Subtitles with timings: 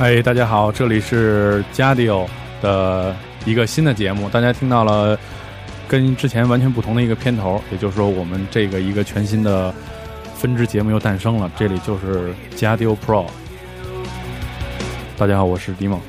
[0.00, 2.26] 哎，大家好，这里是加迪欧
[2.62, 3.14] 的
[3.44, 4.30] 一个新的节目。
[4.30, 5.18] 大家听到了
[5.86, 9.70] 跟之前完全不同的一个片头，也就是说，我们这个一个全新的
[10.34, 11.52] 分支节目又诞生了。
[11.54, 13.26] 这里就是加迪欧 Pro。
[15.18, 16.00] 大家好，我是迪蒙。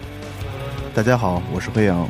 [0.95, 2.07] 大家好，我是飞扬。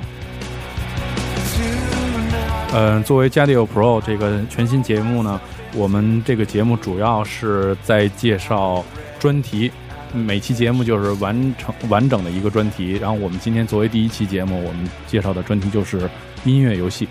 [2.76, 5.42] 嗯，作为加迪欧 Pro 这个全新节目呢，
[5.74, 8.86] 我们这个节目主要是在介绍
[9.18, 9.72] 专题。
[10.14, 16.10] 每期节目就是完成完整的一个专题，然后我们今天作为第一期节目，我们介绍的专题就是
[16.44, 17.08] 音乐游戏。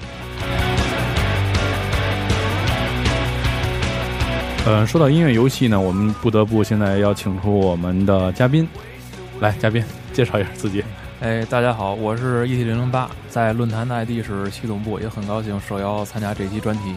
[4.67, 8.69] 呃，说到音乐游戏呢，我们不得不现在要请出我们的嘉宾，
[9.41, 10.84] 来，嘉宾介绍一下自己。
[11.21, 16.95] 哎，大家好，我是 ET 零零八，在论坛的 ID 是系统部，也很高兴受邀参加这期专题。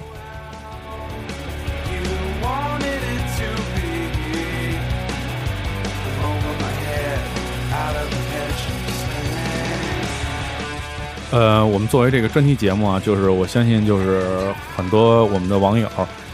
[11.34, 15.90] 呃，我们作为这个专题节目啊，就是我相信，就是很多我们的网友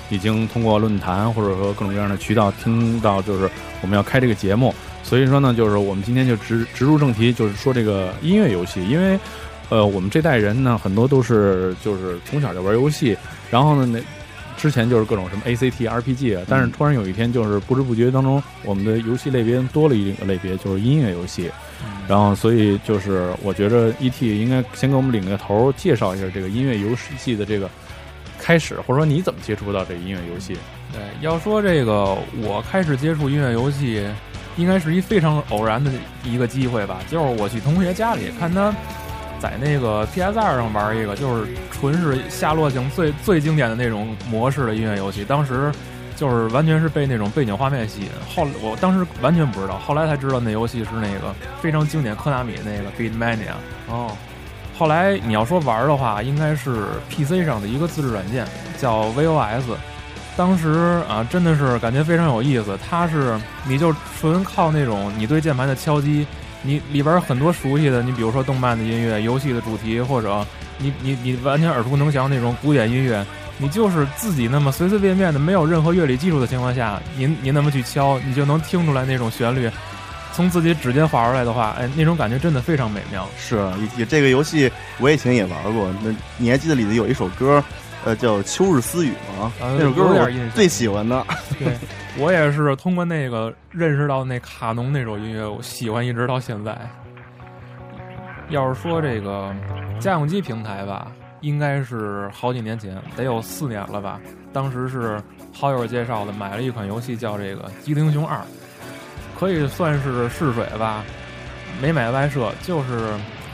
[0.09, 4.75] 已经通过论坛或者说各种各样的渠道听到，就是我们要开这个节目。
[5.01, 8.85] 所以说呢，就是我们今天就直直入正题，就是说这个音乐游戏。
[8.89, 9.17] 因为，
[9.69, 13.15] 呃，我们这代人呢，很多都是就是从小就玩游戏，
[13.49, 13.99] 然后呢，那
[14.59, 21.49] 之前就是各种什么 ACT、RPG，啊但是突然有一天，就是不知不觉当中，我们的游戏类别多了一个类别，就是音乐游戏。
[22.07, 24.37] 然后，所以就是我觉着 E.T.
[24.41, 27.69] 应该先给我们领个头，介绍一下这个音乐游戏的这个
[28.37, 30.57] 开始，或者说你怎么接触到这个音乐游戏？
[30.91, 34.03] 对，要说这个我开始接触音乐游戏，
[34.57, 35.91] 应该是一非常偶然的
[36.23, 36.99] 一个机会吧。
[37.09, 38.75] 就是我去同学家里看他
[39.39, 40.37] 在那个 P.S.
[40.37, 45.71] 二上玩一个，就是纯是夏洛型最最经典的那种模式的音乐游戏，当时。
[46.15, 53.53] 就是完全是被那种背景画面吸引，后我当时完全不知道，后来才知道那游戏是那个非常经典科纳米那个 Beatmania。
[53.87, 54.11] 哦，
[54.77, 58.45] 后来你要说玩的话，应该是 PC 上的一个自制软件
[58.77, 59.63] 叫 VOS。
[60.35, 62.77] 当时啊，真的是感觉非常有意思。
[62.89, 66.27] 它是你就纯靠那种你对键盘的敲击，
[66.61, 70.45] 你里边很多熟悉的，你比如说动漫的音乐、游戏的主题，或者
[70.77, 73.25] 你你你完全耳熟能详那种古典音乐。
[73.61, 79.69] 你就是自己那么随随便便的，没有任何乐理基础的情况下，您您那么去敲，你就能听出来那种旋律，
[80.33, 83.27] 从自己指尖划出来的话，哎，那种感觉真的非常美妙。
[83.37, 85.93] 是，也这个游戏我以前也玩过。
[86.01, 87.61] 那你还记得里头有一首歌，
[88.05, 89.11] 呃，叫《秋日私语》
[89.41, 89.51] 吗？
[89.59, 91.25] 那首歌我最喜欢的。
[91.59, 91.77] 对，
[92.17, 96.77] 我也是通过那个认识到那卡农那首音乐，我喜欢一直到现在。
[98.49, 99.53] 要是说这个
[99.99, 101.11] 家用机平台吧。
[101.41, 104.19] 应该是好几年前，得有四年了吧。
[104.51, 105.17] 当时是
[105.53, 108.35] 好友介绍的，买了一款游戏叫这个《机灵熊二》，
[109.39, 111.01] 可以算是试水吧。
[111.81, 113.13] 没买外设，就是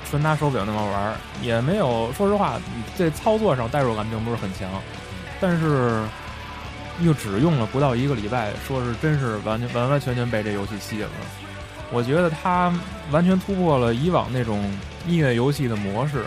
[0.09, 2.11] 纯拿手柄那么玩，也没有。
[2.13, 2.59] 说实话，
[2.97, 4.69] 这操作上代入感并不是很强。
[5.41, 6.01] 但是
[7.01, 11.11] 又只用了不到一个礼拜，说是真是完全完完全全被这游戏吸引了。
[11.91, 12.73] 我觉得它
[13.11, 14.63] 完全突破了以往那种
[15.07, 16.23] 音乐游戏的模式。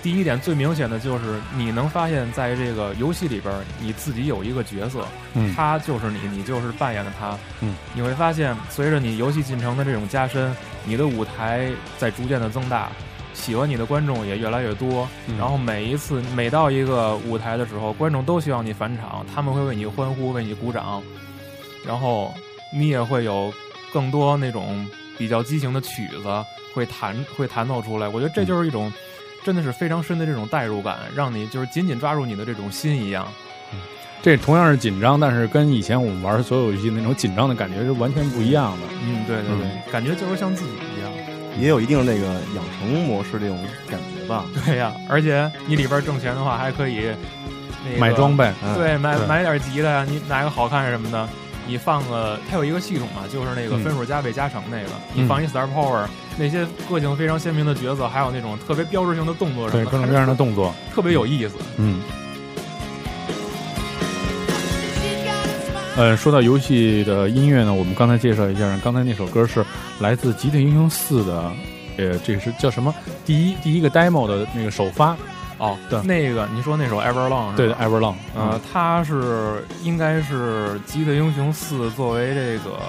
[0.00, 5.04] 第一点最明显的就是你能发现，在这个游戏里边，你自己有一个角色，
[5.34, 10.54] 嗯，他就是你，你就是扮演的他，嗯，你会发现，随着你游戏进程的这种加深，
[10.84, 11.68] 你的舞台
[11.98, 12.90] 在逐渐的增大，
[13.34, 15.08] 喜欢你的观众也越来越多，
[15.38, 21.02] 然后每一次每到一个舞台的时候，观众都希望你返场，他们会为你欢呼，为你鼓掌，
[21.86, 22.32] 然后
[22.72, 23.52] 你也会有
[23.92, 24.86] 更多那种
[25.18, 26.22] 比较激情的曲子
[26.74, 28.92] 会弹会弹奏出来，我觉得这就是一种。
[29.44, 33.26] 真的是非常深的这种代入感，让你就是紧紧抓住你的这种心一样。
[34.22, 38.86] 这同样是紧张，但是跟以前我们玩所有游戏那种紧张的感觉是完全不一样的。
[39.02, 41.10] 嗯，对对对，感觉就是像自己一样，
[41.58, 43.58] 也有一定那个养成模式这种
[43.88, 44.44] 感觉吧。
[44.64, 47.10] 对呀，而且你里边挣钱的话，还可以
[47.98, 51.28] 买装备，对，买买点吉他呀，你哪个好看什么的，
[51.66, 56.06] 你放个，它有一个系统嘛，就是那个分数加倍加成那个，你放一 Star Power，
[56.38, 61.54] 那些个性非常鲜明的角色，还有那种特别标志性的动作什么的，各种各样的动作，特别有意思。
[61.76, 62.00] 嗯。
[66.02, 69.64] 呃，说到游戏的音乐呢，我们刚才介绍一下，刚才那首歌是
[70.00, 71.52] 来自《极地英雄四》的，
[71.96, 72.92] 呃，这是叫什么？
[73.24, 75.16] 第一第一个 demo 的那个首发。
[75.58, 82.80] 哦，对，那个你说那首 Everlong，对，Everlong，呃，它是应该是《极地英雄四》作为这个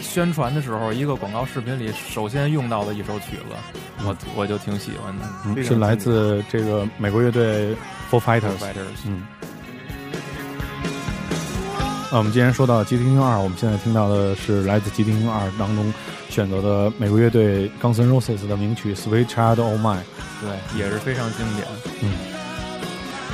[0.00, 7.74] 宣传的时候一个广告视频里首先用到的一首曲子，我我就挺喜欢的，是来自这个美国乐队
[8.08, 8.62] Four Fighters，
[9.04, 9.26] 嗯。
[12.16, 15.92] 啊，我们既然说到《极地英雄二》，我们现在听到的是来自《极地英雄二》当中
[16.30, 19.98] 选择的美国乐队 Guns N' Roses 的名曲《Sweet Child O' Mine》，
[20.40, 21.66] 对，也是非常经典。
[22.00, 22.14] 嗯，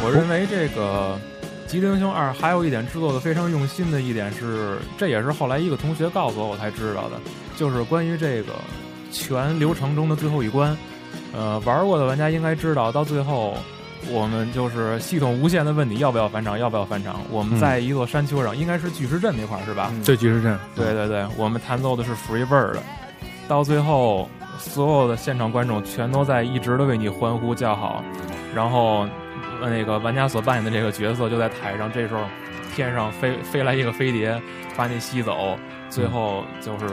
[0.02, 1.16] 我认为这个
[1.70, 7.20] 《极地英雄二》还有一点制作的非常用心的一点是，这也是后来一个同学告诉我我才知道的，
[7.56, 8.52] 就是关于这个
[9.12, 10.76] 全流程中的最后一关。
[11.32, 13.56] 呃，玩过的玩家应该知道，到最后。
[14.10, 17.20] 我们就是系统无限的问你要不要返场，要不要返场？
[17.30, 19.92] 我们在一座山丘上，应该是巨石阵那块儿是吧？
[20.04, 20.58] 对，巨石阵。
[20.74, 22.78] 对对对，我们弹奏的是 Free Bird，
[23.46, 24.28] 到最后
[24.58, 28.04] 所有的现场观众全都在一直的为你欢呼叫好，
[28.54, 29.06] 然后
[29.60, 32.24] 那个玩家所扮演的这个角色就在台上，这时候
[32.74, 34.40] 天上飞飞来一个飞碟
[34.76, 35.56] 把你吸走，
[35.88, 36.86] 最后就是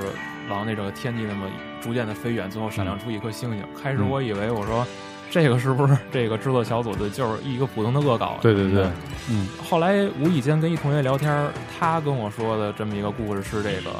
[0.49, 1.47] 往那个天际那么
[1.81, 3.63] 逐渐的飞远，最后闪亮出一颗星星。
[3.81, 4.85] 开始我以为我说。
[5.31, 8.37] 这个是不是这个制作小组的就是一个普通的恶搞？
[8.41, 8.89] 对对对，
[9.29, 9.47] 嗯。
[9.63, 11.47] 后来无意间跟一同学聊天，
[11.77, 13.91] 他跟我说的这么一个故事是这个，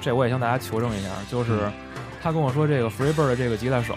[0.00, 1.70] 这我也向大家求证一下，就是
[2.22, 3.94] 他跟我说这个 Freebird 的这个吉他手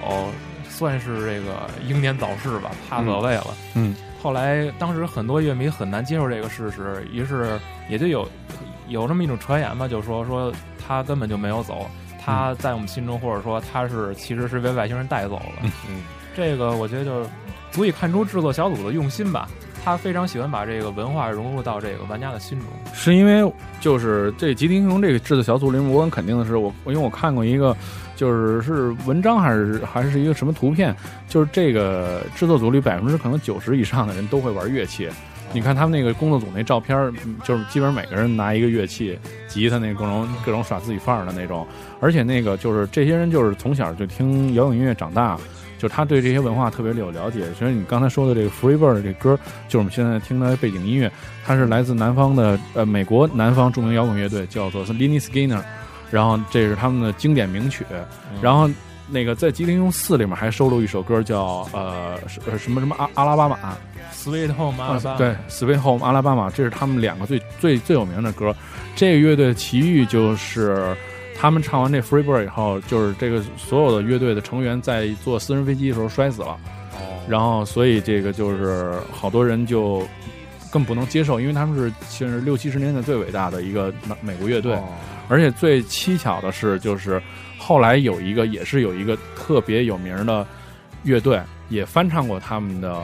[0.70, 3.48] 算是这个英年早逝吧，帕泽位了。
[3.74, 3.94] 嗯。
[4.22, 7.60] 后来当时很多乐迷很难接受这个事实，于是
[7.90, 8.28] 也就有
[8.88, 10.52] 有这么一种传言吧，就说说
[10.88, 11.88] 他根本就没有走，
[12.24, 15.70] 他在我们心中或者说他是其实是被外星人带走了。
[15.90, 16.02] 嗯。
[16.36, 17.26] 这个我觉得就
[17.72, 19.48] 足以看出制作小组的用心吧，
[19.84, 22.68] 他非常喜欢把这个文化融入到这个玩家的心中。
[22.94, 27.76] 是因为就是这《极地英雄》这个制作小组里，我很肯定的是，我因为我看过一个，
[28.16, 30.96] 就是是文章还是还是一个什么图片，
[31.28, 35.10] 就是这个制作组里百分之可能九十以上的人都会玩乐器。
[35.54, 39.18] 你看他们那个工作组那照片，就是基本上每个人拿一个乐器，
[39.48, 41.66] 吉他那各种各种耍自己范儿的那种，
[42.02, 45.38] 而且那个就是这些人就是从小就听摇滚音乐长大。
[45.86, 49.38] 就他对这些文化特别有了解，所以你刚才说的这个 Freebird 这歌，
[49.68, 51.12] 就是我们现在听的背景音乐，
[51.46, 55.62] 它是来自南方的呃美国南方著名摇滚乐队，叫做 l i n y Skinner，
[56.10, 57.86] 然后这是他们的经典名曲，
[58.42, 58.68] 然后
[59.08, 62.18] 那个在《吉林用四》里面还收录一首歌叫呃
[62.58, 63.78] 什么什么阿阿拉巴马
[64.12, 68.56] ，Sweet Home 阿拉巴马，对，Sweet Home 阿拉巴马，这是他们两个最最最有名的歌。
[68.96, 70.98] 这个乐队的奇遇就是。
[71.38, 76.58] 他们唱完这《Free Bird》以后，就是这个所有的乐队的成员在坐私人飞机的时候摔死了，
[77.28, 80.02] 然后所以这个就是好多人就
[80.72, 84.76] 更不能接受，因为他们是其实六七十年代最伟大的一个美国乐队，
[85.28, 87.22] 而且最蹊跷的是，就是
[87.60, 90.48] 后来有一个也是有一个特别有名的
[91.04, 91.40] 乐队
[91.70, 92.96] 也翻唱过他们的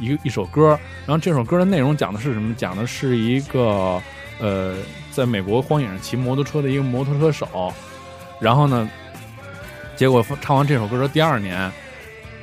[0.00, 2.54] 一一首歌，然后这首歌的内容讲的是什么？
[2.54, 4.00] 讲的是一个
[4.38, 4.76] 呃。
[5.12, 7.72] 在美国荒野上骑摩托车的一个摩托车手，
[8.40, 8.90] 然后呢，
[9.94, 11.70] 结果唱完这首歌的第二年，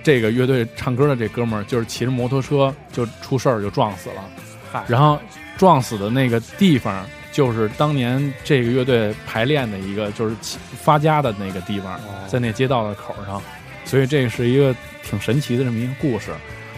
[0.03, 5.19] 这个乐队唱歌的这哥们儿就是骑着摩托车就出事儿就撞死了，然后
[5.57, 10.35] 撞死的那个地方就是当年这个乐队排练的一个就是
[10.79, 13.41] 发家的那个地方，在那街道的口上，
[13.83, 16.31] 所以这是一个挺神奇的这么一个故事，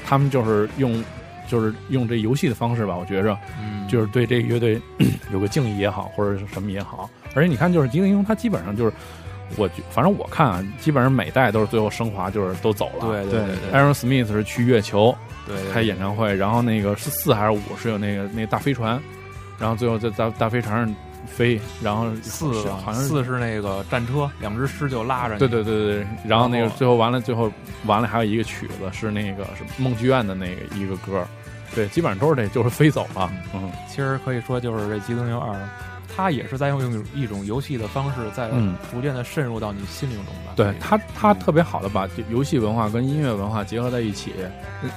[0.05, 1.03] 他们就是用。
[1.51, 3.37] 就是用这游戏的方式吧，我觉着，
[3.89, 4.81] 就是对这个乐队
[5.33, 7.09] 有个敬意也好，或者是什么也好。
[7.35, 8.93] 而且你看，就是吉林英雄，他基本上就是，
[9.57, 13.05] 我反正我看啊，基本上每代都是最后升华，就是都走了。
[13.05, 13.77] 对对对。
[13.77, 15.13] Aaron Smith 是去月球
[15.45, 18.97] 对开演唱会，然后那个是四还是五是有那个那大飞船，
[19.59, 20.95] 然后最后在大大飞船上
[21.27, 25.37] 飞，然后四好像四是那个战车，两只狮就拉着。
[25.37, 26.07] 对对对对。
[26.25, 27.51] 然后那个最后完了，最后
[27.85, 31.27] 完了还有一个曲子是那个是梦剧院的那个一个歌。
[31.73, 33.31] 对，基本上都是这，就是飞走了。
[33.53, 35.53] 嗯，其实可以说，就是这《极东游二》，
[36.13, 38.49] 它也是在用一种游戏的方式，在
[38.91, 40.51] 逐渐的渗入到你心灵中吧。
[40.55, 44.33] 对它，它特别好的把游戏文化跟音乐文化结合在一起，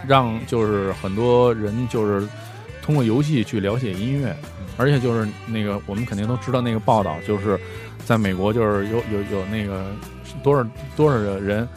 [0.06, 2.26] 让就是很多人就是
[2.82, 4.36] 通过游戏去了解音乐，
[4.76, 7.56] 而且就是那个我们肯定都知道那个报道，就是
[8.04, 9.86] 在美国就是有有有那个
[10.42, 10.66] 多少
[10.96, 11.68] 多少人，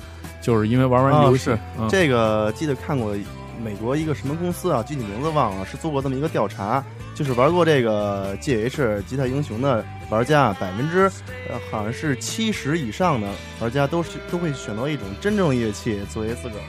[0.41, 1.55] 就是因为玩玩游戏，
[1.87, 3.15] 这个记得看过。
[3.63, 4.83] 美国一个什么公司啊？
[4.83, 6.83] 具体名字忘了，是做过这么一个调查，
[7.15, 11.09] 就是玩过这个 GH 吉他英雄的玩家，百分之
[11.49, 13.27] 呃好像是七十以上的
[13.59, 16.63] 玩家都是都会选择一种真正的乐器作为自个儿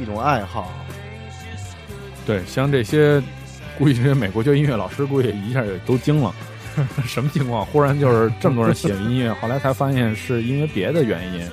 [0.00, 0.72] 一种爱好。
[2.26, 3.22] 对，像这些，
[3.78, 6.34] 估计这些美国学音乐老师估计一下也都惊了，
[7.06, 7.64] 什么情况？
[7.64, 11.48] 忽然就是这么多人喜欢音乐， 后来才发现是因为别的原因，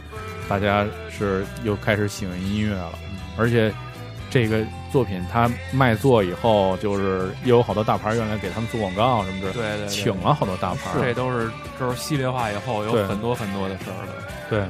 [0.50, 2.92] 大家是又开始喜欢音乐了，
[3.38, 3.74] 而且。
[4.30, 14.14] 这个作品他卖座以后，就是又有好多大牌愿来给他们做广告什么的，对对，请了好多大牌，这都是就是系列化以后有很多很多的事儿了，
[14.50, 14.64] 对。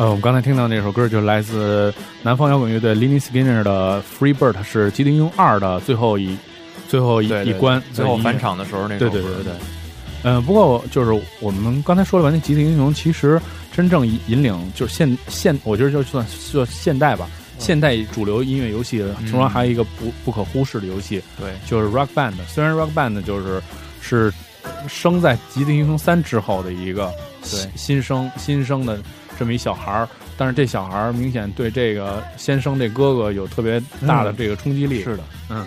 [0.00, 1.92] 呃，我们刚才听到那首歌就是来自
[2.22, 6.34] 南方摇滚乐队 l i n y Skinner 的《Free Bird》，是《吉林英二》的最后一
[6.88, 9.52] 最后一一关，最后返场的时候那首对对对对。
[10.22, 13.38] 嗯，不过就是我们刚才说了完那《吉林英雄》，其实
[13.74, 17.28] 真正引领就是现现，我觉得就算算现代吧，
[17.58, 22.32] 现代主流音乐游戏，其中还有一个不不可忽视的游戏，对，就是 Rock Band。
[22.48, 23.62] 虽然 Rock Band 就是
[24.00, 24.32] 是
[24.88, 28.98] 生在《吉林英雄三》之后的一个对新生新生的。
[29.40, 35.02] 这么一小孩儿，但是这小孩儿明显对这个先生这哥哥有特别大的这个冲击力。
[35.02, 35.66] 是的，嗯，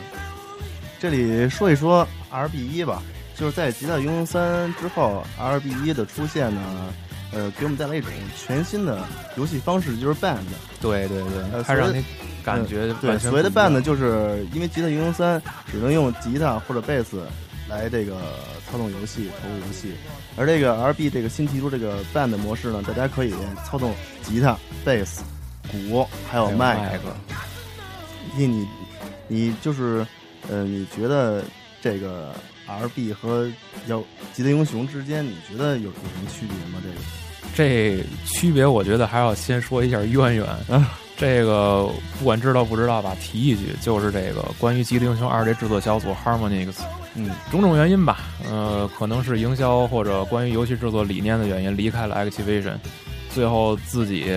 [1.00, 3.01] 这里说一说 R B 一吧，
[3.36, 6.62] 就是在《吉他英雄三》之后，R B 一的出现呢，
[7.32, 9.03] 呃，给我们带来一种全新的
[9.38, 10.38] 游戏方式，就是 Band。
[10.80, 12.06] 对对对，它让你
[12.44, 17.24] 感觉对所谓的 Band，就是因为《吉他英雄三》只能用吉他或者贝斯。
[17.70, 18.22] 来这个
[18.70, 19.93] 操纵游戏，投入游戏，
[20.36, 23.34] 而这个 R B 这个新提出这个 Band 模式呢，大家可以
[23.65, 25.24] 操纵吉他、贝斯、
[25.72, 27.15] 鼓，还有麦克。
[28.36, 28.67] 你你
[29.27, 30.05] 你就是，
[30.50, 31.43] 呃，你觉得
[31.82, 32.34] 这个
[32.67, 33.50] R B 和
[33.88, 34.03] 要
[34.34, 36.82] 吉他英雄之间，你觉得有有什么区别吗？
[36.84, 36.96] 这个
[37.55, 40.46] 这区别，我觉得还要先说一下渊源。
[40.70, 46.74] 啊 这个不管知道不知道吧，提一句，就是这个关于《吉林英雄二》这制作小组 Harmonix。
[47.15, 52.74] 嗯，种种原因吧，呃，可能是营销或者关于游戏制作理念的原因，离开了 Activision，
[53.29, 54.34] 最后自己，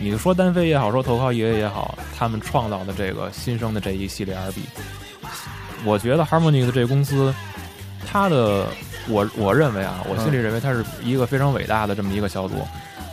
[0.00, 4.60] 你说单飞也好，说投靠 EA 也好，他们创造的这个新生的这一系列 RB，
[5.84, 7.34] 我觉得 Harmony 的这个公司，
[8.10, 8.66] 它的，
[9.08, 12.54] 我我认为啊，我心里认为它是一个非常伟大的这么一个小组，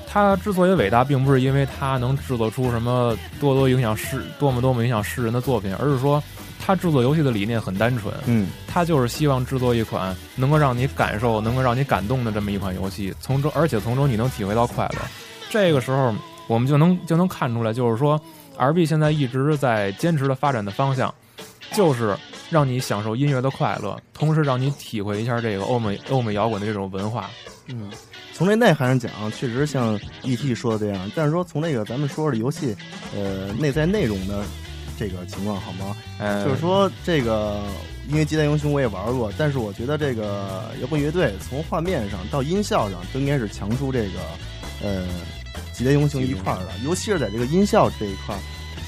[0.08, 6.24] 它之所以伟大，并不是因为它能制作出什么多多影响世多么多么影响世人的作品，而是说。
[6.60, 15.00] 他制作游戏的理念很单纯，嗯，他就是希望制作一款能够让你感受、能够让你感动的这么一款游戏，从中而且从中你能体会到快乐。
[15.50, 16.14] 这个时候，
[16.48, 18.20] 我们就能就能看出来，就是说
[18.58, 21.14] ，R B 现在一直在坚持的发展的方向，
[21.74, 22.18] 就是
[22.50, 27.30] 让你享受音乐的快乐，同时让你体会一下这个欧美欧美摇滚的这种文化。
[27.68, 27.92] 嗯，
[28.34, 32.76] 从这内涵上讲，确实像 E T 说的这样，但是说从那个咱们说的游戏，
[33.16, 34.44] 呃，内在内容的。
[34.98, 35.96] 这个情况好吗？
[36.44, 37.62] 就是说，这个
[38.08, 44.20] 因为《吉他英雄》我也玩过，但是我觉得这个摇滚乐队从画面上到音效上都应该是强出这个
[44.82, 45.04] 呃
[45.74, 48.40] 《吉他英雄》一块儿的，尤其是在这个音效这一块儿，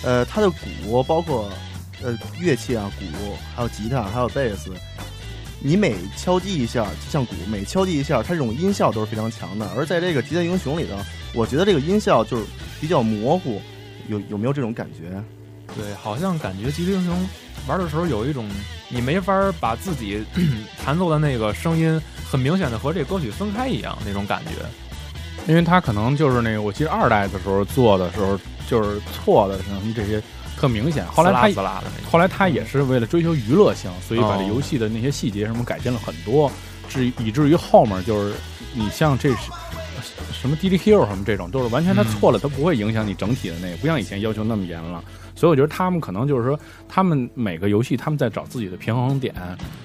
[0.04, 1.50] 呃，它的鼓包括
[2.04, 3.06] 呃乐器啊，鼓
[3.56, 4.72] 还有吉他还有贝斯，
[5.60, 9.68] 你每敲击一下，就像鼓每敲击一下，它这种音效都是非常强的。
[9.76, 10.96] 而在这个《吉他英雄》里头，
[11.34, 12.46] 我觉得这个音效就是
[12.80, 13.60] 比较模糊，
[14.08, 15.22] 有有没有这种感觉？
[15.76, 17.16] 对，好像感觉《吉他英雄》
[17.68, 18.50] 玩的时候有一种
[18.90, 20.24] 你没法把自己
[20.84, 24.52] 弹奏的那个声音很明显的和这歌曲分开一样那种感觉。
[25.48, 28.38] 因为他可能就是那个，我记得二代的时候做的时候
[28.70, 30.22] 就是错的什么这些
[30.58, 31.06] 特明显。
[31.06, 36.52] 后来他撕拉的那后来他也是为了追求娱乐性，所以把这游戏的那些细节什么改进了很多，
[36.90, 38.36] 至以至于后面就是
[38.74, 39.52] 你像这是
[40.32, 45.04] 什么 D D Hero 什么这种，都是完全他错了，他不会影响你整体的那个，不像以前要求那么严了。
[45.36, 49.36] 所以我觉得他们可能就是说，他们每个游戏他们在找自己的平衡点，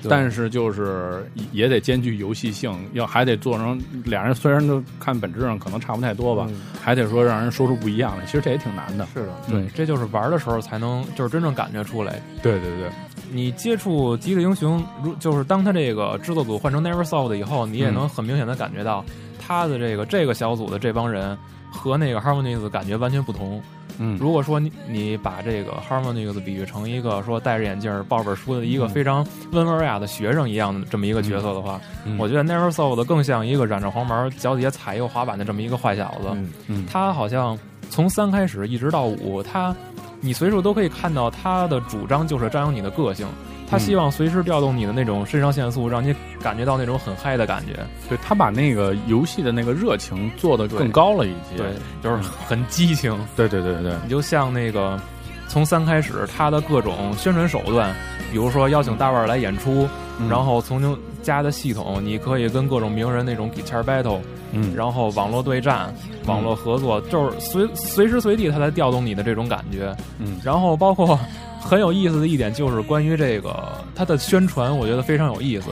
[0.08, 6.48] 但是就是也得兼具游戏性，要还得做成俩人虽然都看本质上可能差不太多吧，
[6.80, 8.24] 还得说让人说出不一样来。
[8.24, 9.06] 其实这也挺难的。
[9.12, 12.22] 是的，对，这就是玩的时候才能就是真正感觉出来。
[12.42, 12.90] 对对对，
[13.30, 19.04] 你接触《极致英雄》，如就是当他这个制作组换成 NeverSoft 以后，你也能很明显的感觉到
[19.44, 21.36] 他的这个这个小组的这帮人
[21.70, 23.60] 和那个 Harmonies 感觉完全不同。
[23.98, 31.78] 嗯，如果说你你把这个 Harmonics 比喻成一个说戴着眼镜抱本书的一个非常温文尔雅的学生一样的这么一个角色的话，
[32.18, 36.28] 我觉得 Neversoft 更像一个染着黄毛、脚底下踩一个滑板的这么一个坏小子。
[36.68, 37.58] 嗯，他好像
[37.90, 39.76] 从三开始一直到五，他
[40.22, 43.26] 你随处都可以看到他的主张就是张扬你的个性。
[43.72, 47.72] 他希望随时调动你的那种肾上腺素，让你感觉到那种很嗨的感觉。
[48.06, 51.66] 对他把那个游戏的那个热情做得更高了一些，对，
[52.02, 53.18] 就是很激情。
[53.34, 55.00] 对对对对，你就像那个
[55.48, 57.94] 从三开始，他的各种宣传手段，
[58.30, 59.88] 比如说邀请大腕来演出，
[60.28, 64.20] 然后从加的系统，你可以跟各种名人那种 guitar battle，
[64.52, 65.94] 嗯，然后网络对战、
[66.26, 69.96] 网络合作，就是随随时随地他在调动你的这种感觉。
[70.18, 71.18] 嗯，然后包括。
[71.62, 75.70] 很有意思的一点就是关于这个它的宣传，我觉得非常有意思。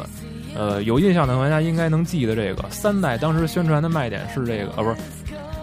[0.55, 4.97] 呃，有印象的玩家应该能记得这个三代当时宣传的卖点是这个，呃，不是，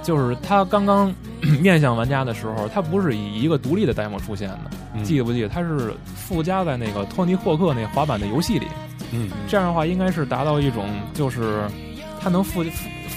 [0.02, 1.14] 就是它刚刚
[1.62, 5.50] 面向玩家的时候，它不是以一个独立的 demo 出现的，记得不记得？
[5.50, 8.68] 它是附加在那个托尼霍克那滑板的游戏里。
[9.12, 11.64] 嗯，这样的话应该是达到一种，就是
[12.22, 12.64] 它能附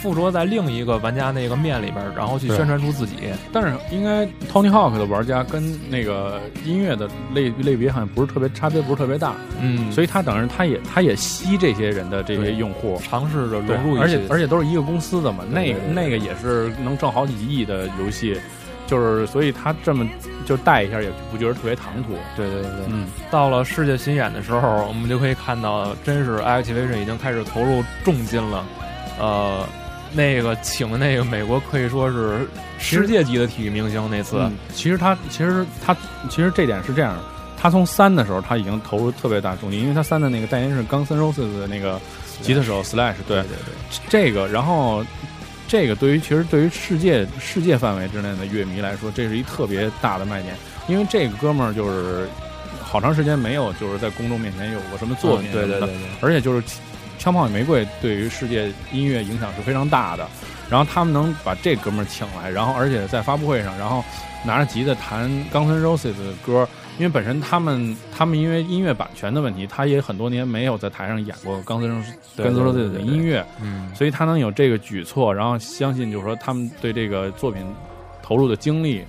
[0.00, 0.14] 附。
[0.14, 3.14] 着在另一个玩家那个面里边，然后去宣传出自己。
[3.52, 9.34] 但是应该 Tony Hawk 的玩家跟那个音乐的类类别好像不是特别差别，不是特别大。
[9.60, 14.00] 嗯，所以他等于他也他也吸这些人的这些用户，尝试着融入。
[14.00, 18.36] 而且而且都是一个公司的嘛，那个那个也是能挣好几亿的游戏，
[18.86, 20.06] 就是所以他这么
[20.45, 22.15] 就带一下也不觉得特别唐突。
[22.36, 28.65] 对对对，嗯，到了世界巡演的时候，我们就可以看到，真是 Activision 已经开始投入重金了，
[29.19, 29.65] 呃。
[30.13, 32.47] 那个请的那个美国可以说是
[32.79, 34.09] 世界级的体育明星。
[34.11, 34.41] 那次，
[34.75, 35.97] 其实他其实他
[36.29, 37.17] 其实这点是这样，
[37.57, 42.01] 他从三的时候他已经投入特别大重金，因为他三的那个代言是冈森 Roses 的那个
[42.43, 45.05] 吉他手 Slash，对对对，这个然后
[45.69, 50.55] 这个对于其实对于世界世界范围之内的乐迷来说，这是一特别大的卖点，
[50.89, 52.29] 因为这个哥们儿就是
[52.83, 55.89] 好长时间没有就是在公众面前有过什么作品，对对对，
[56.21, 56.63] 而且就是。
[57.21, 60.26] 枪炮与玫瑰对于世界音乐影响是非常大的，
[60.71, 64.02] 然后他们能把这哥们儿请来，然后而且在发布会上，然后
[64.43, 66.67] 拿着吉他弹冈森 Roses 的歌，
[66.99, 71.91] 因为本身他们他们因为音乐版权的问题，他也很多年没有在台上演过冈森
[72.39, 77.63] Roses 的音乐，嗯，所以他能有这个举措，然后相信就是说他们对这个作品
[78.23, 79.04] 投入的精力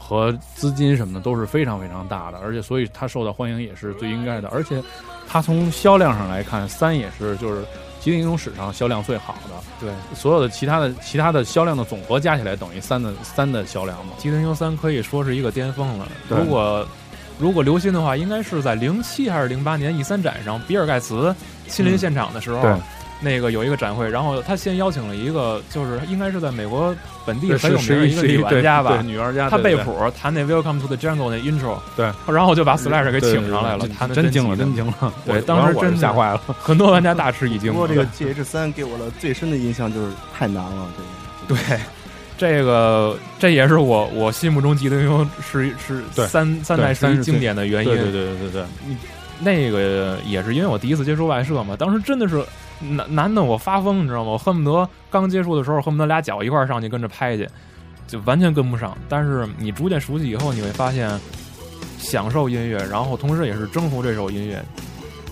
[0.00, 4.82] 和资金什么的都是非常非常大的，而且所以他受到欢迎也是最应该的，而且。
[5.28, 7.62] 它从销量上来看，三也是就是
[8.00, 9.54] 吉林英雄史上销量最好的。
[9.80, 14.12] 对，所有的其他的其他的销量的总和加起来等于三的三的销量嘛。
[14.18, 16.08] 吉林英雄三可以说是一个巅峰了。
[16.28, 16.86] 如果
[17.38, 21.34] 如果留心的话，应该是在零七还是零八年 E 三展上，比尔盖茨
[21.68, 22.62] 亲临现场的时候。
[23.18, 37.72] 那个有一个展会，然后他先邀请了一个，就是应该是在美国本地很有名的一个女玩家吧，女玩家，她背谱弹那 Welcome to the Jungle 那 intro，对，然后就把 Slash 给请上来了，弹的真精了，真精了，对，当时真吓坏了，很多玩家大吃一惊。
[37.72, 40.86] 不过这个 GH 三给我的最深的印象就是太难了，
[41.48, 41.80] 这个，对，
[42.36, 48.64] 这个这也是我我心目中极乐英雄是是三三代是经典的原因，对对对对对，
[49.40, 52.44] 那个也是因为我第一次接触外设嘛，当时真的是。
[52.80, 54.32] 难难的我发疯，你知道吗？
[54.32, 57.48] 我恨不得刚接触的时候，恨不得俩脚一块上去跟着拍去，
[58.06, 58.96] 就完全跟不上。
[59.08, 61.18] 但是你逐渐熟悉以后，你会发现，
[61.98, 64.62] 享受音乐，然后同时也是征服这首音乐，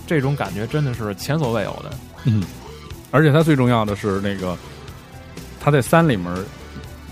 [0.06, 1.90] 这种感觉真的是前所未有的。
[2.24, 2.42] 嗯，
[3.10, 4.56] 而且它最重要的是那个，
[5.60, 6.34] 它在三里面，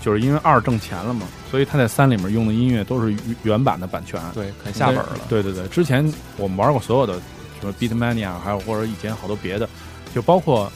[0.01, 5.19] 就是因为二挣钱了嘛，所以它在三里面用的音乐都是原版的版权，对，肯下本了。
[5.29, 7.13] 对对对，之前我们玩过所有的
[7.59, 9.69] 什么 Beatmania，还有或者以前好多别的。
[10.13, 10.71] 就包括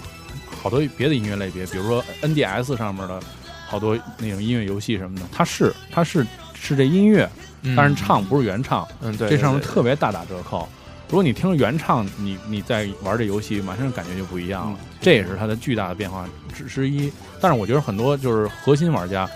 [0.49, 3.19] 好多别的音乐类别，比如说 NDS 上面的
[3.67, 7.29] 好多那种音乐游戏什么的，它是它是是这音乐，
[7.75, 10.67] 但是唱不是原唱，嗯，对，这上面特别大打折扣。
[11.09, 14.79] 如果你听原唱，你你在玩这游戏，马上感觉就不一样了。
[14.99, 17.09] 这也是它的巨大的变化之之一。
[17.39, 19.29] 但是我觉得很多就是核心玩家，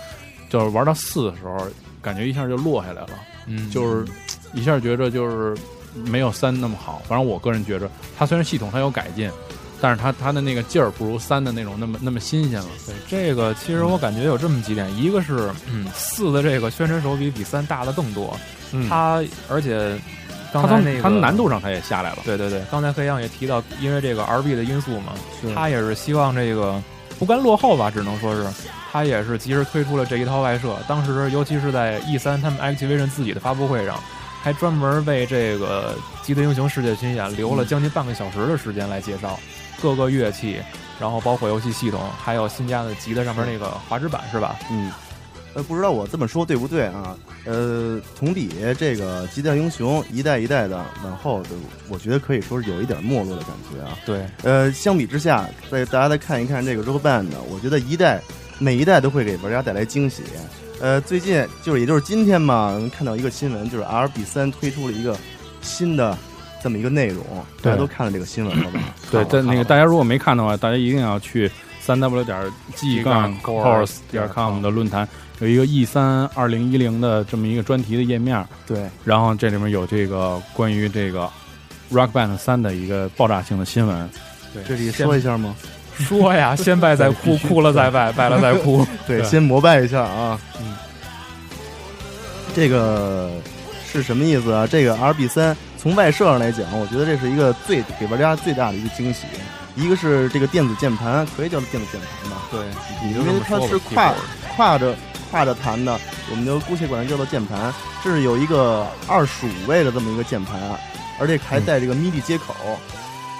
[0.50, 1.66] 就是玩到四的时候，
[2.02, 3.10] 感觉一下就落下来了，
[3.46, 4.06] 嗯，就是
[4.52, 5.56] 一下觉着就是
[5.94, 7.00] 没有三那么好。
[7.08, 9.30] 反正我个人觉着，它虽然系统它有改进。
[9.82, 12.68] 但是它它的那个劲儿不如三的那种那么那么新鲜了。
[12.86, 18.38] 对这个，其实我感觉有这么几点，一个是嗯四的这个宣传手笔比三大的更多，
[18.88, 19.98] 它而且
[20.52, 22.18] 刚才那个它难度上它也下来了。
[22.24, 25.14] 对对对，刚才黑羊也提到，因为这个 RB 的因素嘛，
[25.52, 26.80] 他也是希望这个
[27.18, 28.46] 不甘落后吧，只能说是
[28.92, 30.76] 他也是及时推出了这一套外设。
[30.86, 33.98] 当时尤其是在 E 三他们 Activision 自己的发布会上，
[34.42, 39.40] 还专门为这个《极特英雄世界巡演》留了将近半个小时的时间来介绍。
[39.80, 40.60] 各个乐器，
[41.00, 44.56] 然后包括游戏系统，还有新加的吉他上面那个滑指板，是吧？
[44.70, 44.90] 嗯，
[45.54, 47.16] 呃，不知道我这么说对不对啊？
[47.44, 51.42] 呃，同比这个《吉他英雄》一代一代的往后，
[51.88, 53.98] 我觉得可以说是有一点没落的感觉啊。
[54.06, 58.20] 对，呃，相比之下，再大家再看一看这个 Rock Band，我觉得一代
[58.58, 60.22] 每一代都会给玩家带来惊喜。
[60.80, 65.16] 呃，最近就是也就是今天嘛，看到一个新闻，就是 RB 三推出了一个
[65.60, 66.16] 新的。
[66.62, 67.24] 这么一个内容，
[67.60, 68.80] 大家都看了这个新闻了吧？
[69.10, 72.40] 对，但那个大家如果没看的话，大家一定要去三 w 点
[72.76, 75.08] g 杠 course 点 com 的论坛，
[75.40, 78.46] 有一个 E 三二零一零的这么一个专题的页面。
[78.64, 81.28] 对，然后这里面有这个关于这个
[81.90, 84.08] Rock Band 三的一个爆炸性的新闻。
[84.54, 85.56] 对，这里说一下吗？
[85.98, 88.86] 说呀，先拜再哭，哭了再拜，拜了再哭。
[89.06, 90.38] 对，先膜拜一下啊。
[90.60, 90.76] 嗯，
[92.54, 93.30] 这个
[93.84, 94.64] 是什么意思啊？
[94.64, 95.56] 这个 RB 三。
[95.82, 99.26] 从外设上来讲，我觉得这是一个最给玩家最大的一个惊喜。
[99.74, 102.36] 一个是这个电子键盘，可以叫做电子键盘吧？
[102.52, 102.60] 对，
[103.10, 104.14] 因为它是跨
[104.54, 104.94] 跨着
[105.28, 105.98] 跨着弹的，
[106.30, 107.74] 我们就姑且管它叫做键盘。
[108.04, 110.54] 这是有一个二十五位的这么一个键盘，
[111.18, 112.54] 而且还带这个 MIDI 接口。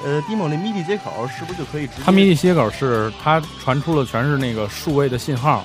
[0.04, 2.02] 呃，，Dimo 那 MIDI 接口是不是就可以直接？
[2.04, 5.64] 它 MIDI 接口是它传出了全是那个数位的信号，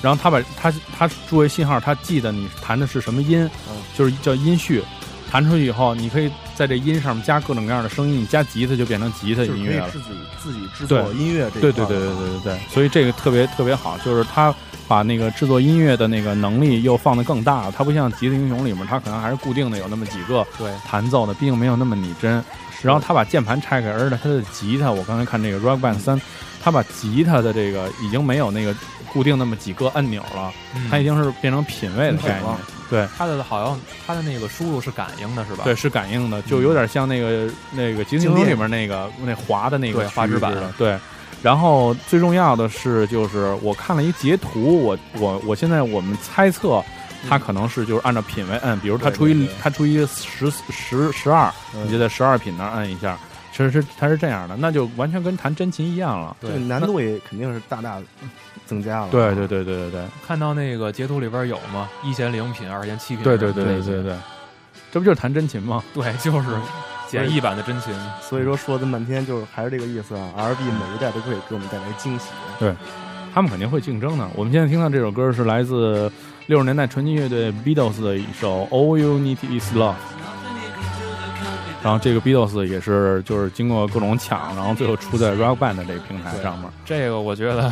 [0.00, 3.50] 然后它把它它数位信号，它记得你弹的是什么音，
[3.98, 4.84] 就是叫音序。
[5.32, 9.88] 弹出去以后，你可以在这音上面加各种各样的声音，你加吉他就变成吉他音乐了。
[9.88, 10.08] 自己
[10.42, 14.54] 自己制作音乐这对对对对对对对，所以这个特别特别好，就是他
[14.86, 17.72] 把那个制作音乐的那个能力又放得更大了。
[17.74, 22.44] 它不像《吉他英雄》里面，它可能还是固定的有那么几个对弹奏的，毕竟没有那么拟真。
[22.82, 26.18] 然后他把键盘拆开，而且他的吉他，我刚才看那个《Rock Band 三》，
[26.60, 28.74] 他把吉他的这个已经没有那个
[29.12, 30.52] 固定那么几个按钮了，
[30.90, 32.56] 它已经是变成品位的概念。
[32.92, 35.64] 对，它的好像它的那个输入是感应的，是吧？
[35.64, 40.52] 对，是感应的，就有点像那个那个《极星里面那个那滑的那个滑指板。
[40.76, 40.98] 对，
[41.42, 46.84] 然后最重要的是，就是我看了一截图，我我我现在我们猜测，
[47.26, 53.18] 它可能是就是按照品位摁，比如它出一它出一十十十二，你就在十二品那摁一下，
[53.52, 56.36] 其实是它是这样的，那就完全跟弹真琴一样了。
[56.42, 58.04] 对，难度也肯定是大大的。
[58.72, 61.90] 增加了，对对对对对对，看到那个截图里边有吗？
[62.02, 64.16] 一弦零品，二弦七品，对对对对对对，
[64.90, 65.84] 这不就是弹真琴吗？
[65.92, 66.48] 对，就是
[67.06, 67.92] 简易版的真琴。
[68.22, 70.30] 所以说说这么半天，就是还是这个意思啊。
[70.34, 72.72] R B 每一代都可以给我们带来惊喜，对
[73.34, 74.26] 他们肯定会竞争的。
[74.34, 76.10] 我们现在听到这首歌是来自
[76.46, 79.96] 六十年代传奇乐队 Beatles 的一首 All You Need Is Love，
[81.82, 86.70] 然后这个 Beatles 也是就是经过各种抢，然后最后出在 Rock Band 这个平台上面。
[86.86, 87.70] 这个我觉得。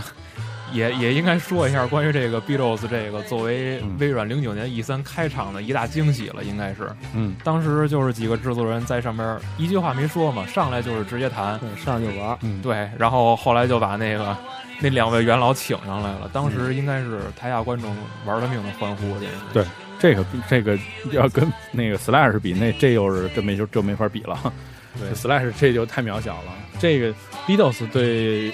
[0.72, 6.88] 也也应该说一下关于这个 Beatles 这个作为微软零九年 E 三开场的一大惊喜了，应该是。
[7.14, 12.38] 嗯，当时就是几个制作人在上边一句话没说嘛，上来就是直接弹，对上来就玩。
[12.42, 14.36] 嗯，对，然后后来就把那个
[14.80, 19.16] 那两位元老请上来了，当时应该是台下观众玩了命的欢呼。
[19.52, 19.64] 对，
[19.98, 20.78] 这个这个
[21.10, 24.52] 要跟那个 Slash 比，那这又是这没就这没法比了。
[24.98, 26.52] 对，Slash 这就太渺小了。
[26.78, 27.14] 这个
[27.46, 28.52] Beatles 对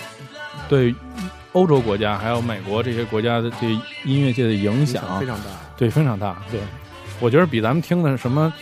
[0.68, 0.94] 对。
[1.56, 3.70] 欧洲国家还有美国这些国家的对
[4.04, 6.36] 音乐界的影响非常大，对非常大。
[6.50, 6.60] 对，
[7.18, 8.52] 我觉得比咱们听的什么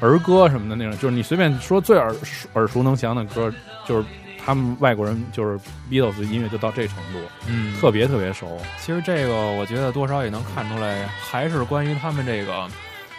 [0.00, 2.12] 儿歌什么的那种，就是你随便说最耳
[2.54, 3.48] 耳熟能详的歌，
[3.86, 4.04] 就是
[4.44, 5.56] 他们外国人就是
[5.88, 8.60] Beatles 音乐就到这程度，嗯，特别特别熟。
[8.80, 12.68] 其实这个我觉得多少也能看出来，还是关于他们这个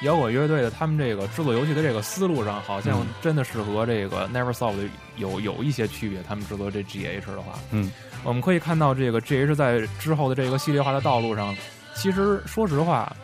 [0.01, 4.75] 摇滚乐队的他们这个制作游戏的这个思路上，好像真的是和这个 Neversoft
[5.15, 6.21] 有有一些区别。
[6.27, 7.89] 他们制作这 GH 的话，嗯。
[8.25, 11.55] 我们可以看到，这个 G H 在之后的这个系列化的道路上，
[11.93, 13.15] 其实说实话，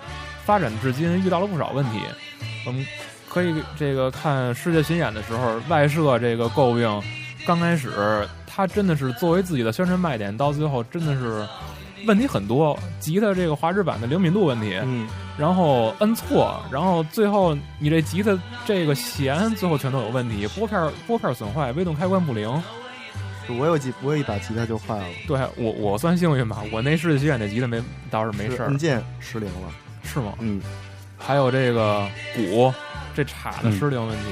[0.45, 1.99] 发展至今遇到了不少问题。
[2.67, 2.85] 我们
[3.27, 7.03] 可以这个看世界巡演的时候，外设这个诟病，
[7.47, 11.43] 刚开始它真的是作为自己的宣传卖点，到最后真的是
[12.05, 12.77] 问题很多。
[12.99, 18.37] 吉他这个滑指板的灵敏度问题，嗯，然后摁错，然后最后你这吉他
[18.67, 22.61] 这个弦最后全都有问题，拨片拨片损坏，微动开关不灵。
[23.57, 29.69] 我有几我有一把吉他就坏了，对我我算幸运吧，我那世纪学院那吉他没倒是没事儿，按键失灵了，
[30.03, 30.33] 是吗？
[30.39, 30.61] 嗯，
[31.17, 32.73] 还有这个鼓
[33.15, 34.25] 这镲的失灵问题，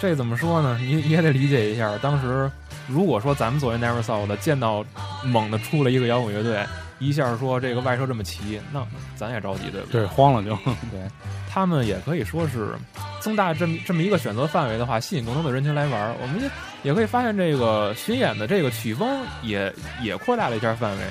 [0.00, 0.78] 这怎么说呢？
[0.80, 2.50] 你你也得理解一下，当时
[2.86, 4.84] 如果说咱们作为 Never Saw 的见到
[5.24, 6.64] 猛的出了一个摇滚乐队。
[7.02, 10.04] 一下说这个外设这么齐，那咱也着急对不对？
[10.04, 10.54] 慌了就。
[10.90, 11.00] 对，
[11.48, 12.74] 他们也可以说是
[13.20, 16.14] 增大这么这么一个选择范围的话，吸引更多的人群来玩。
[16.20, 16.50] 我们也
[16.82, 21.04] 也可以发现，这个巡演的这个曲风也也扩大了一下范围。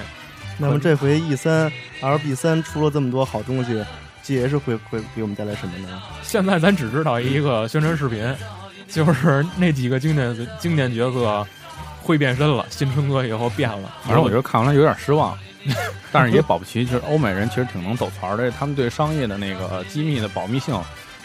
[0.57, 3.85] 那么这回 E 三 LB 三出了这么多好东西
[4.25, 6.01] ，GH 会会给我们带来什么呢？
[6.21, 8.35] 现在咱只知道一个宣传视频，
[8.89, 11.47] 就是那几个经典经典角色
[12.01, 13.95] 会变身了，新春哥以后变了。
[14.03, 15.37] 反正我觉得看完了有点失望。
[16.11, 20.73] 但是也保不齐，就是欧美人其实挺能走槽的，他们对商业的那个机密的保密性，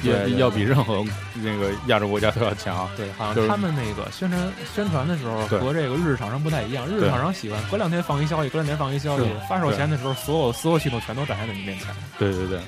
[0.02, 1.04] 也要比任何
[1.34, 2.88] 那个亚洲国家都要强。
[2.96, 11.88] 对，好像他们那个宣传宣传的时候和这个日厂商不太一样，日厂商喜欢隔两天放一消息，隔两天放一消息，发售前的时候，所有所有系统全都展现在你面前。
[12.18, 12.60] 对对对。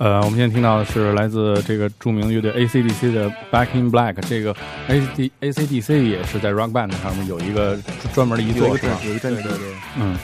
[0.00, 4.14] 呃，我们现在听到的是来自这个著名乐队 AC/DC 的《Back in Black》。
[4.26, 4.56] 这个
[4.88, 7.78] AC AC/DC 也是在 Rock Band 上面有一个
[8.14, 8.98] 专门的一座，是吧？
[9.04, 9.58] 有一阵对对。
[9.98, 10.14] 嗯，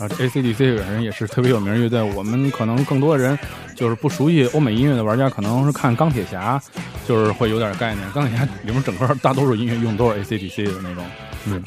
[0.00, 2.02] 啊，AC/DC 这个人也是特别有名乐队。
[2.02, 3.38] 我们可能更多人
[3.76, 6.60] 就是不熟悉欧美音乐的玩家，可能是看钢铁侠，
[7.06, 8.10] 就是会有点概念。
[8.10, 11.04] 钢铁侠里面整个大多数音乐用都是 AC/DC 的那种，
[11.46, 11.62] 嗯。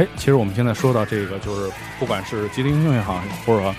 [0.00, 3.74] 哎，其实我们现在说到这个，就是不管是吉他英雄也好，或者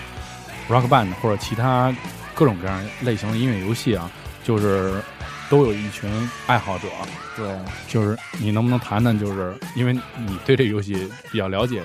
[0.68, 1.92] Rock Band 或者其他
[2.32, 4.08] 各种各样类型的音乐游戏啊，
[4.44, 5.02] 就是
[5.50, 6.08] 都有一群
[6.46, 6.86] 爱好者。
[7.36, 7.58] 对，
[7.88, 11.82] 就是你能不能谈谈，就是因为你对这个游戏比较了解，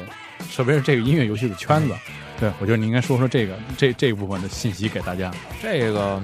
[0.56, 1.96] 特别是这个音乐游戏的圈子。
[2.40, 5.32] 对，我觉得你应该说说这个这这部分的信息给大家。
[5.64, 6.22] 这个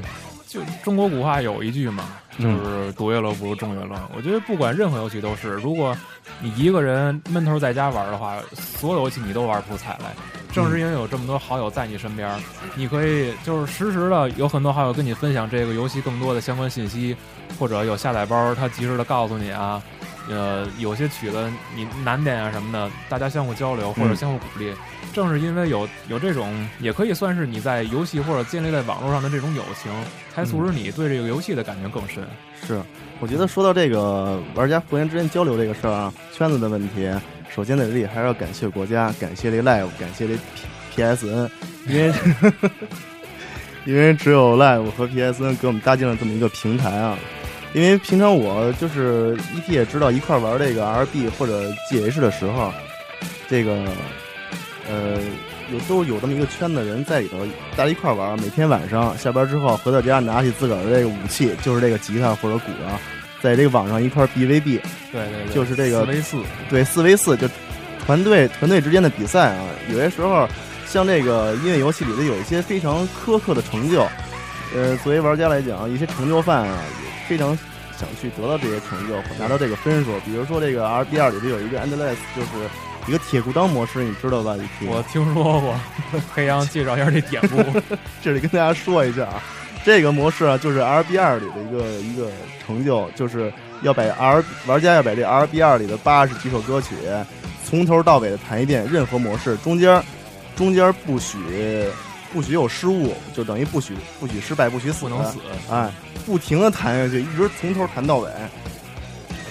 [0.48, 2.06] 就中国古话有一句嘛。
[2.40, 3.96] 就是独乐乐不如众乐乐。
[4.16, 5.96] 我觉得不管任何游戏都是，如果
[6.40, 10.14] 你一个人闷头在家玩的话，所有游戏你都玩不出彩来。
[10.52, 12.30] 正是因为有这么多好友在你身边，
[12.76, 17.16] 你可以就是实时的有很多好友跟你分享这个游戏更多的相关信息，
[17.60, 19.82] 或者有下载包，他及时的告诉你啊。
[20.30, 24.74] 呃，有些曲子你难点啊什么的，大家相互交流或者相互鼓励。
[25.14, 29.92] 正是因为有有这种，也可以算是你在游戏或者建立在网络上的这种友情，
[30.34, 32.26] 才促使你对这个游戏的感觉更深。
[32.66, 32.82] 是，
[33.20, 37.08] 我觉得说到这个玩家互相之间交流这个事儿啊，圈子的问题，
[37.54, 40.36] 首先在这里还是要感谢国家，感谢这 Live，感谢这
[40.96, 41.50] PSN，
[41.86, 42.14] 因为
[43.86, 47.16] 因为只有 Live 和 PSN 给我们搭建了这么一个平台啊。
[47.74, 52.72] 因为平常我就是 ET 也知道一块玩这个 RB 或者 GH 的时候，
[53.50, 53.74] 这个
[54.88, 55.18] 呃
[55.72, 57.40] 有都有这么一个圈子人在里头，
[57.76, 58.40] 大家一块玩。
[58.40, 63.00] 每天晚上下班之后回到家，拿起自个儿的这个武器，就是这个吉他或者鼓啊，
[63.42, 64.80] 在这个网上一块 BVB，
[65.12, 66.38] 对对对，就是这个四 v 四，
[66.70, 67.50] 对四 v 四就
[68.06, 69.66] 团队团队之间的比赛啊。
[69.90, 70.48] 有些时候
[70.86, 74.06] 像这个音乐游戏里头有一些非常苛刻的成就，
[74.76, 76.78] 呃，作为玩家来讲，一些成就犯啊。
[77.28, 77.58] 非常
[77.98, 80.12] 想去得到这些成就，拿到这个分数。
[80.26, 82.50] 比如说这个 R B 二里头有一个 Endless，就是
[83.08, 84.56] 一个铁裤裆模式，你知道吧？
[84.88, 85.76] 我听说过。
[86.34, 87.82] 黑羊介绍一下这典故，
[88.22, 89.42] 这里跟大家说一下啊，
[89.84, 92.32] 这个模式啊，就是 R B 二里的一个一个
[92.66, 96.96] 成就，就是要把 R 玩家要把这 R B 二里的八十几首歌曲
[97.66, 100.02] 从头到尾的弹一遍，任何模式中间
[100.56, 101.38] 中间不许。
[102.34, 105.38] 不许有失误，就等于不许不许失败，不许死，不能死。
[105.70, 105.92] 哎，
[106.26, 108.30] 不停的弹下去，一直从头弹到尾，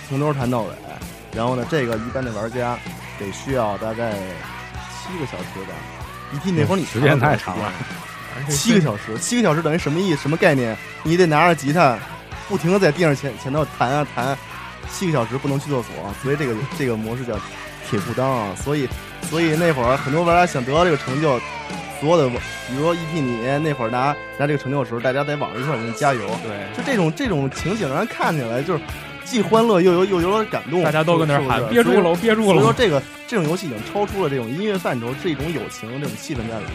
[0.08, 0.74] 从头弹到尾。
[1.34, 2.76] 然后呢，这个一般的玩家
[3.18, 5.72] 得需要大概七个小时吧。
[6.34, 7.72] 一听那会儿你时间太长了，
[8.50, 10.16] 七个小时，七个小时等于什么意？
[10.16, 10.76] 什么概念？
[11.02, 11.98] 你得拿着吉他，
[12.48, 14.36] 不停的在地上前前头弹啊弹，
[14.90, 17.34] 七个小时不能去厕所，所以这个这个模式叫
[17.88, 18.54] 铁裤裆啊。
[18.62, 18.88] 所以
[19.30, 21.40] 所以那会儿很多玩家想得到这个成就，
[22.02, 26.20] 所有的比如说 EP 你那会儿拿拿这个成就的时候，大家在网上一块儿给你加油。
[26.42, 28.80] 对，就这种这种情景让人看起来就是
[29.24, 32.54] 既欢乐又有又有点感动，大家都跟那儿喊憋住了，憋住了。
[32.54, 36.74] 所以说这个这种游戏已经超出了这种音乐范畴，是一种友情这种气氛在里面。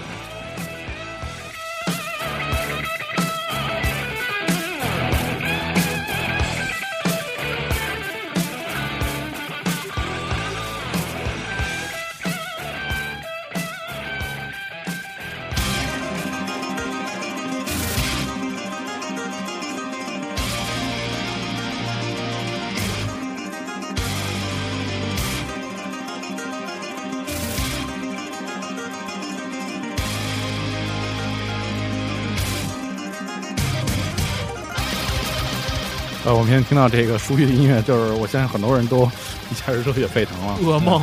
[36.38, 39.10] 我们现在听到这个熟悉的音乐，就是我相信很多人都
[39.50, 40.56] 一下子热血沸腾了。
[40.62, 41.02] 噩梦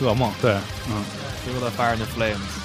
[0.00, 0.52] 噩梦，对，
[0.88, 1.02] 嗯
[1.44, 2.57] ，，Feel the fire and the flames。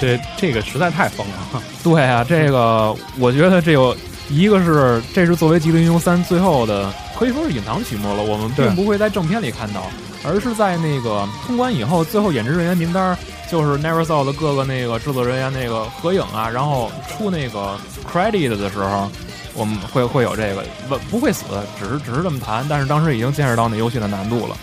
[0.00, 1.62] 这这个实在太疯了。
[1.84, 3.96] 对啊，这个我觉得这有
[4.28, 8.22] 一个是，这是作为《极乐英雄三》最后的，可以说是隐藏曲目了。
[8.22, 9.82] 我们并不会在正片里看到，
[10.24, 13.16] 而是在那个通关以后，最后演职人员名单，
[13.50, 17.76] 就是 Neversoul 的各个那个制作人员那个合影啊，然后出那个
[18.10, 19.10] credit 的时候，
[19.54, 21.44] 我们会会有这个不不会死，
[21.78, 24.56] 只是只是这么谈，但是当时已经见识到那游戏的难度了。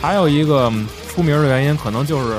[0.00, 2.36] 还有一个嗯出名的原因，可能就是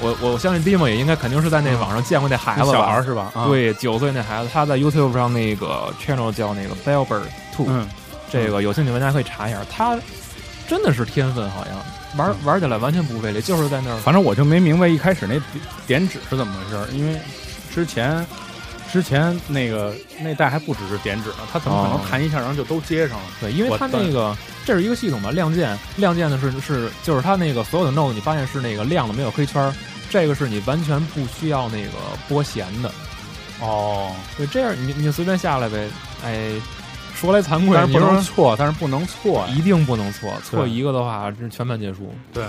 [0.00, 3.30] 我我相信 Dimo 也应该肯定是在那网上见过那孩子吧小孩儿是吧？
[3.34, 7.22] 啊，对，九岁那孩子，他在 YouTube 上那个 channel 叫那个 Bellbird
[7.54, 7.88] Two，、嗯，
[8.30, 9.98] 这个有兴趣玩家可以查一下，他
[10.68, 11.74] 真的是天分，好像
[12.16, 15.34] 玩玩起来完全不费力，就是在那儿反正我就没明白一开始那
[15.86, 17.18] 点点指是怎么回事儿，因为
[17.74, 18.24] 之前
[18.92, 22.00] 之前那个那代还不只是点指呢，他怎么可能哦。
[22.08, 23.24] 弹一下然后就都接上了？
[23.40, 29.74] 对，因为我它那个这是一个系统吧，亮剑亮剑的是是就是它那个所有的 node 你发现是那个亮的没有黑圈儿，
[30.10, 31.92] 这个是你完全不需要那个
[32.28, 32.90] 拨弦的，
[33.60, 35.88] 哦，对，这样你你就随便下来呗，
[36.24, 36.52] 哎，
[37.14, 39.46] 说来惭愧，但是不能错，但是不能错。
[39.48, 42.14] 一定不能错，错一个的话这全盘皆输。
[42.32, 42.44] 对，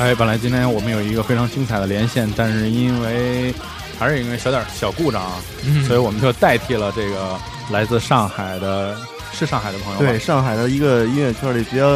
[0.00, 3.54] 哎，本来今天我们有一个非常精彩的连线，但是因为
[3.98, 5.32] 还是因为小点小故障啊，
[5.66, 7.38] 嗯所以我们就代替了这个
[7.70, 8.96] 来自上海的，
[9.30, 11.90] 是上海的朋友对，上海的一个音乐圈里比较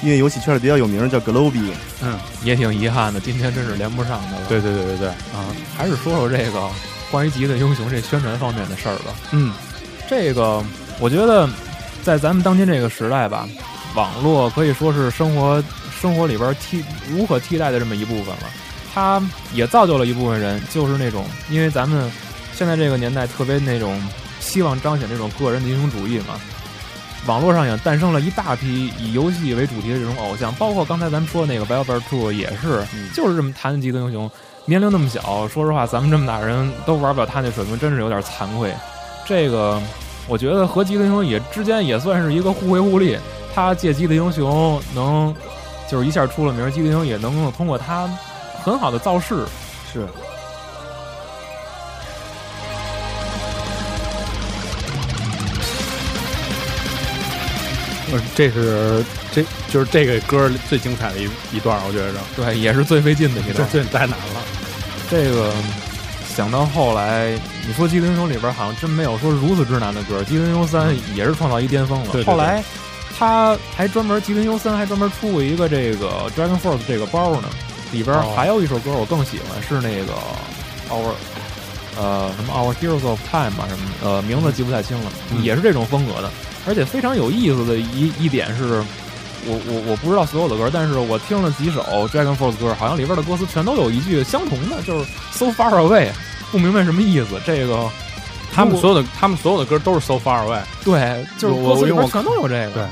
[0.00, 1.70] 音乐游戏圈里比较有名，叫 Globy。
[2.00, 4.46] 嗯，也挺遗憾的，今天真是连不上的了。
[4.48, 5.44] 对对对对对，啊，
[5.76, 6.66] 还是说说这个
[7.10, 9.12] 关于《极乐英雄》这宣传方面的事儿吧。
[9.32, 9.52] 嗯，
[10.08, 10.64] 这个
[10.98, 11.46] 我觉得，
[12.02, 13.46] 在咱们当今这个时代吧，
[13.94, 15.62] 网络可以说是生活
[16.00, 18.42] 生活里边替无可替代的这么一部分了。
[18.92, 22.10] 它也造就了一部分人，就是那种因为咱们
[22.54, 24.02] 现在这个年代特别那种
[24.40, 26.40] 希望彰显这种个人的英雄主义嘛。
[27.26, 32.82] 网络上也诞生了一大批以游戏为主题的这种偶像，包括刚才咱们说的那个 Valve Two 也是，
[33.14, 34.30] 就是这么谈的极乐英雄。
[34.64, 38.72] 年龄那么小，说实话，咱们这么大人都玩不了他那水平，真是有点惭愧。
[39.26, 39.80] 这个
[40.26, 43.18] 我觉得和极乐英雄也之间也算是一个互惠互利。
[43.54, 45.34] 他借极乐英雄能
[45.90, 48.08] 就是一下出了名，极乐英雄也能够通过他
[48.62, 49.44] 很好的造势。
[49.92, 50.06] 是，
[58.12, 63.66] 呃这是这就是这个歌最精彩的一一段，我觉着对，也是最费劲的一段。
[63.70, 64.42] 最太难了。
[65.10, 65.52] 这个
[66.36, 67.36] 想到后来，
[67.66, 72.06] 你说《机灵英雄》里边好像真没有说如此之难的歌，《机灵英雄三》也是创造一巅峰了。
[72.12, 72.62] 对对对后来
[73.20, 77.48] 他还专门吉林优森还专门出过一个这个 Dragon Force 这个包呢，
[77.92, 80.14] 里边哦还有一首歌我更喜欢，是那个
[80.88, 81.12] Our
[81.98, 86.30] 呃什么 Our Heroes of Time 吧什么呃名字记不太清了，嗯也是这种风格的，
[86.66, 88.82] 而且非常有意思的一一点是。
[89.46, 96.10] 我我我不知道所有的歌，但是我听了几首 Dragon Force 歌，好像里边的歌词全都有一句相同的，就是 So far away，
[96.52, 97.40] 不明白什么意思。
[97.46, 97.88] 这个
[98.52, 102.72] 他们所有的他们所有的歌都是 So Far Away，对，就是我歌词里边全都有这个。
[102.72, 102.84] 对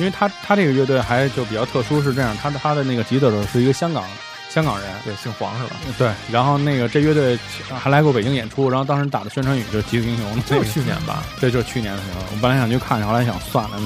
[0.00, 4.04] 因为他他这个乐队还就比较特殊，是这样，他的他的那个吉他手是一个香港
[4.48, 5.76] 香港人，对，姓黄是吧？
[5.96, 7.38] 对，然后那个这乐队
[7.78, 11.22] 还来过北京演出，然后当时打的宣传语就是《极速英雄》，就是去年吧。
[11.38, 13.78] 对，就是去年的时候，我本来想去看看，后来想算了，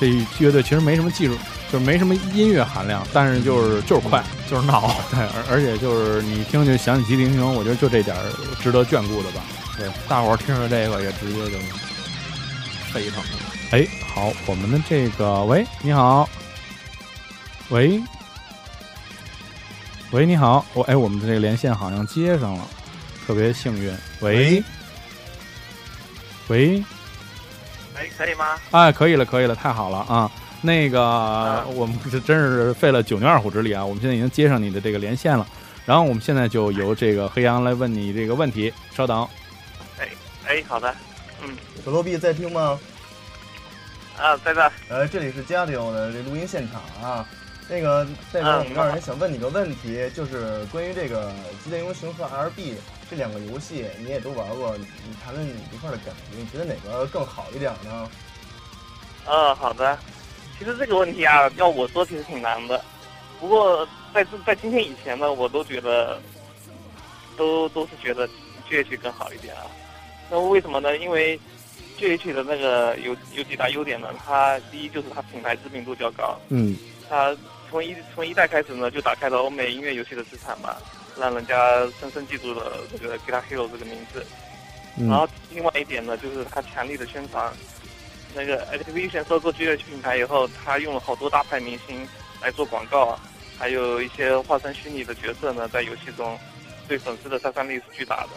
[0.00, 1.36] 这这乐队其实没什么技术，
[1.70, 4.92] 就是没什么音乐含量，但是就是就是快，就是闹。
[5.12, 8.22] 对，而而且就是你一听就想起《极速英雄》，我觉得就这点儿
[8.60, 9.40] 值得眷顾的吧。
[9.78, 11.58] 对，大伙儿听着这个也直接就
[12.92, 13.30] 沸腾了。
[13.70, 16.28] 哎，好，我们的这个喂，你好，
[17.70, 18.00] 喂，
[20.10, 22.68] 喂，你好，我哎，我们的这个连线好像接上了，
[23.26, 23.90] 特别幸运。
[24.20, 24.62] 喂，
[26.48, 26.84] 喂，
[27.96, 28.44] 哎，可以吗？
[28.70, 30.30] 哎，可以了，可以了，太好了啊！
[30.60, 33.82] 那个，嗯我们这真是费了九牛二虎之力啊！
[33.82, 35.46] 我们现在已经接上你的这个连线了，
[35.86, 38.72] 然后我们现在就由这个黑羊来问你这个问题。
[38.94, 39.26] 稍等，
[39.98, 40.08] 哎
[40.46, 40.94] 哎，好的，
[41.42, 42.78] 嗯可洛币在听吗？
[44.22, 47.28] 啊，在这，呃，这里是加里奥的这录音现场啊。
[47.68, 51.28] 那个代表我们这儿人想问你个问题，就是关于这个
[51.64, 52.74] 《极限英雄》和 RB
[53.10, 58.08] 这两个游戏，你也都玩过，你你谈谈你一块的感觉，你觉得哪个更好一点呢？
[59.26, 59.98] 呃，好的。
[60.56, 62.80] 其实这个问题啊，要我说其实挺难的。
[63.40, 66.20] 不过在这在今天以前呢，我都觉得，
[67.36, 68.28] 都都是觉得
[68.68, 69.62] GH 更好一点啊。
[70.30, 70.96] 那为什么呢？
[70.96, 71.40] 因为
[72.02, 74.08] GH 的那个有有几大优点呢？
[74.26, 76.76] 它第一就是它品牌知名度较高，嗯
[77.08, 77.36] 它
[77.70, 80.74] 从一从一代开始呢就打开了欧美音乐游戏的市场嘛，
[81.16, 84.26] 让人家深深记住了这个 Guitar Hero 这个名字。
[84.96, 87.52] 然嗯后另外一点呢，就是它强力的宣传。
[88.34, 92.08] 那个 Activision 收购 GH 品牌以后，他用了好多大牌明星
[92.40, 93.20] 来做广告啊，
[93.58, 96.38] 还有一些化身虚拟的角色呢，在游戏中
[96.88, 98.30] 对粉丝的杀伤力是巨大的。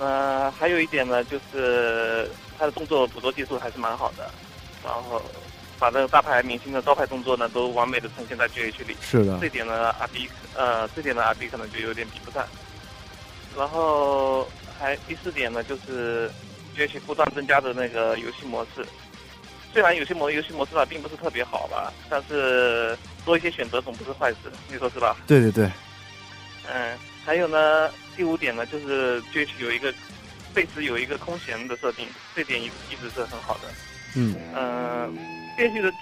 [0.00, 4.30] 呃，还有一点呢，就是他的动作捕捉技术还是蛮好的，
[4.82, 5.20] 然后
[5.78, 8.96] 把那个大牌明星的招牌动作呢，都完美的呈现在 GH 里。
[9.02, 10.26] 是的这点呢，阿 B
[10.56, 12.46] 呃，这点呢，阿 B 可能就有点比不上。
[13.58, 14.48] 然后
[14.78, 16.30] 还第四点呢，就是
[16.74, 18.86] GH 不断增加的那个游戏模式。
[19.72, 25.16] 虽然有些模游戏模式吧并不是特别好吧，但是多一些选择总不是坏事，你说是吧？
[25.26, 25.70] 对对对，
[26.72, 29.92] 嗯，还有呢，第五点呢，就是 GH 有一个
[30.54, 33.68] 贝斯有一个空弦的设定，这点一一直是很好的。
[34.16, 34.34] 嗯。
[34.56, 35.16] 嗯
[35.56, 35.92] ，GH 的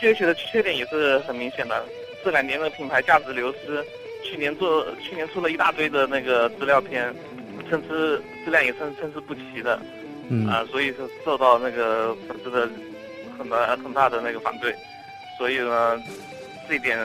[0.00, 1.84] GH 的缺点也是很明显的，
[2.24, 3.84] 这两年的品牌价值流失，
[4.22, 7.14] 去年做去年出了一大堆的那个资料片，
[7.68, 9.80] 参差质量也参参差不齐的，
[10.28, 10.46] 嗯。
[10.46, 12.68] 啊、所以是受到那个粉丝的
[13.38, 14.74] 很大很大的那个反对，
[15.38, 16.00] 所以呢，
[16.68, 16.98] 这一点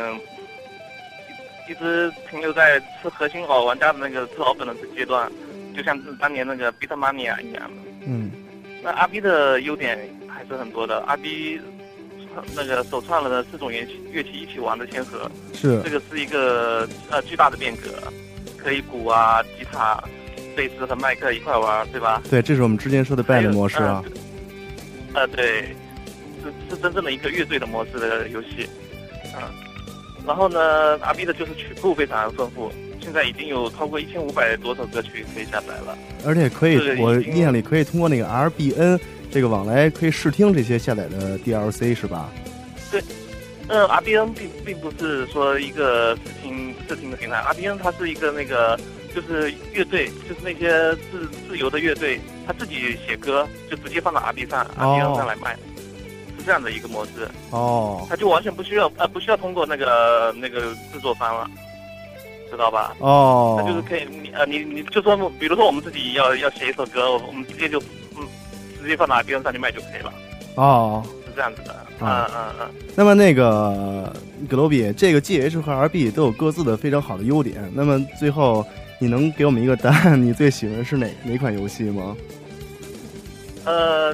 [1.72, 5.32] 一一直停留在吃核心老玩家的那个吃老本的阶段，
[5.74, 7.82] 就像是当年那个 Beatmania 一样的。
[8.06, 8.30] 嗯
[8.84, 9.98] 那阿 B 的优点
[10.28, 11.62] 还是很多的，阿 B
[12.54, 18.12] 那个首创了四种乐器乐器一起玩的先河，是这个是一个呃巨大的变革，
[18.58, 20.04] 可以鼓啊、吉他、
[20.56, 22.22] 贝斯和麦克一块玩，对吧？
[22.30, 24.04] 对，这是我们之前说的 band 模式啊。
[25.14, 25.74] 呃，对，
[26.44, 28.68] 是是真正的一个乐队的模式的游戏，
[29.38, 29.61] 嗯。
[30.26, 35.98] 然后呢，，R B 的就是曲库非常丰富，现在已经有超过一千五百多首歌曲可以下载了。
[36.26, 39.00] 而且可以这，个我印象里可以通过那个 RBN
[39.32, 42.30] 这个往来可以试听这些下载的 DLC 是吧？
[42.92, 43.02] 对
[43.68, 48.78] 嗯，RBN 并并不是说一个试听试听的平台，RBN 它是一个那个
[49.16, 55.58] 就是乐队，就是那些自自由的乐队，他自己写歌就直接放到 RB 上、哦 RBN 上来卖，
[56.42, 60.60] 是这样的一个模式，哦它就完全不需要呃不需要通过那个那个
[60.92, 61.48] 制作方了，
[62.50, 62.96] 知道吧？
[63.00, 67.80] 哦那，就是可以你呃你你就说比如说我们自己要要写一首歌，我们直接就
[68.18, 68.28] 嗯
[68.82, 70.12] 直接放到 RBN 上去卖就可以了，
[70.56, 71.04] 哦。
[71.24, 72.68] 是这样子的，嗯啊嗯嗯。
[72.94, 74.14] 那么那个
[74.50, 77.72] 格罗比，这个 GH 和 RB 都有各自的非常好的优点。
[77.74, 78.66] 那么最后，
[79.00, 80.22] 你能给我们一个答案？
[80.22, 82.18] 你最喜欢的是哪哪款游戏吗？
[83.64, 84.14] 呃，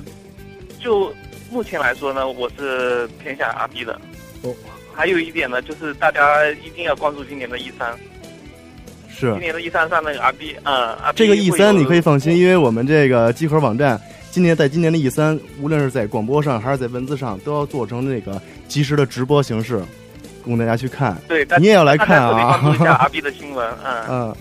[0.80, 1.11] 就
[1.58, 3.99] 目前来说呢，我是偏向 RB 的。
[4.43, 4.53] 哦。
[4.93, 7.97] 还有一点呢，就是大家一定要关注今年的 E 三。
[9.10, 13.99] 是今年的 E 三上那个 RB，嗯，RB 这个 E 三，你可以放心，因为我们这个集合网站
[14.30, 19.82] 今年在今年的 E 三，无论是在广播上还是在文字上，都要做成那个及时的直播形式，
[20.45, 21.20] 供大家去看。
[21.28, 24.36] 对，大你也要来看大家特别啊关注一下 RB 的新闻，嗯， 嗯，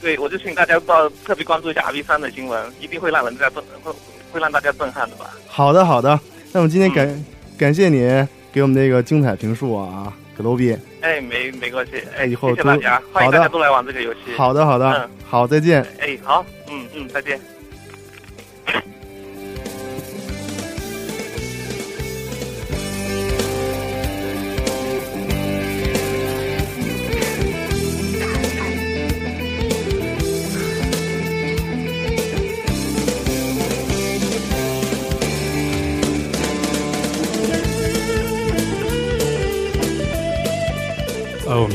[0.00, 3.92] 对，我就请大家到特别关注一下 RB 三的新闻，一定会让人家震，会
[4.32, 5.30] 会让大家震撼的吧。
[5.46, 6.18] 好的好的，
[6.56, 7.22] 那我们今天感、嗯
[7.58, 8.00] 感谢你
[8.50, 10.74] 给我们这个精彩评述啊，葛罗比。
[11.02, 14.32] 哎，没没关系，哎，以后谢谢大家，都好的欢迎大家都来玩这个游戏。
[14.38, 15.82] 好的好的，嗯好，再见。
[15.98, 17.38] 哎，好，嗯嗯，再见。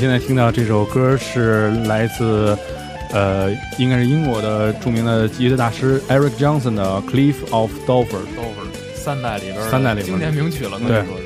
[0.01, 2.57] 现在听到这首歌是来自，
[3.13, 8.05] 呃，应该是英国的著名的吉他大师 Eric Johnson 的《Cliff of Dover》。
[8.07, 11.25] Dover 三代里边儿三代里边儿经典名曲了，可以说是。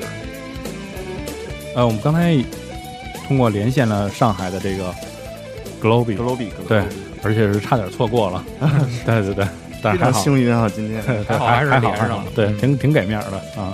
[1.74, 2.36] 呃，我们刚才
[3.26, 4.92] 通过连线了上海的这个
[6.04, 6.14] 比，
[6.68, 6.82] 对，
[7.22, 8.44] 而且是差点错过了。
[9.06, 9.46] 对对对，
[9.80, 11.02] 但非常是还好，幸运啊，今天。
[11.02, 13.72] 对 还好还是还好还好连上了， 对，嗯挺挺给面儿的啊。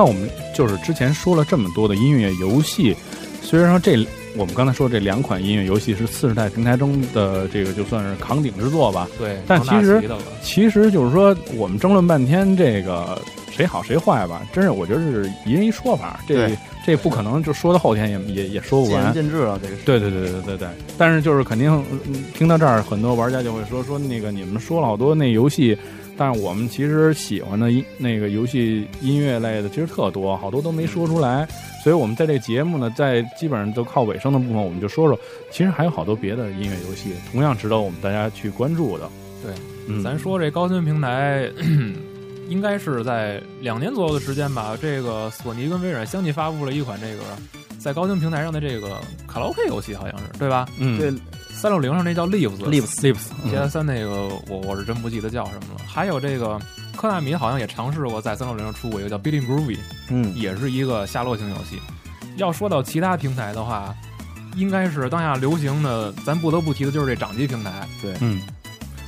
[0.00, 2.96] 那我们就是之前说了这么多的音乐游戏，
[3.42, 4.02] 虽然说这
[4.34, 10.02] 我们刚才说这两款音乐游戏是次世代平台中的这个就算是扛鼎之作吧，对，但其实
[10.40, 13.20] 其实就是说我们争论半天这个
[13.50, 16.50] 谁好谁坏吧，真是我觉得是一人一说法，这
[16.82, 19.12] 这不可能就说到后天也也也说不见仁完。
[19.12, 19.82] 见智啊，这个是。
[19.84, 21.70] 对对对对对对，但是就是肯定
[22.06, 25.76] 嗯听到这儿，很多玩家就会说说那个你们说了好多那游戏，
[26.20, 31.48] 但是我们其实喜欢的音那个游戏音乐类的其实特多，好多都没说出来。
[31.82, 35.18] 所以我们在这个节目呢，在基本上都靠尾声的部分，我们就说说，
[35.50, 39.08] 其实还有好多别的音乐游戏，同样值得我们大家去关注的。
[39.42, 39.54] 对，
[39.86, 41.50] 嗯，咱说这高清平台，
[42.50, 44.76] 应该是在两年左右的时间吧。
[44.78, 47.22] 这个索尼跟微软相继发布了一款这个
[47.80, 50.68] 在高清平台上的这个卡拉 OK 游戏，好像是对吧？
[50.78, 51.12] 嗯，对
[51.50, 55.80] 三六零上那叫 Lives Lives Lips，PS 三那个我我是真不记得叫什么了。
[55.86, 56.60] 还有这个
[56.96, 59.78] 科纳米好像也尝试过在三六零上出过一个叫 BillionGroovy，
[60.10, 61.80] 嗯，也是一个下落型游戏。
[62.36, 63.94] 要说到其他平台的话，
[64.56, 67.86] 应该是当下流行的，咱不得不提的就是这掌机平台。
[68.02, 68.40] 对嗯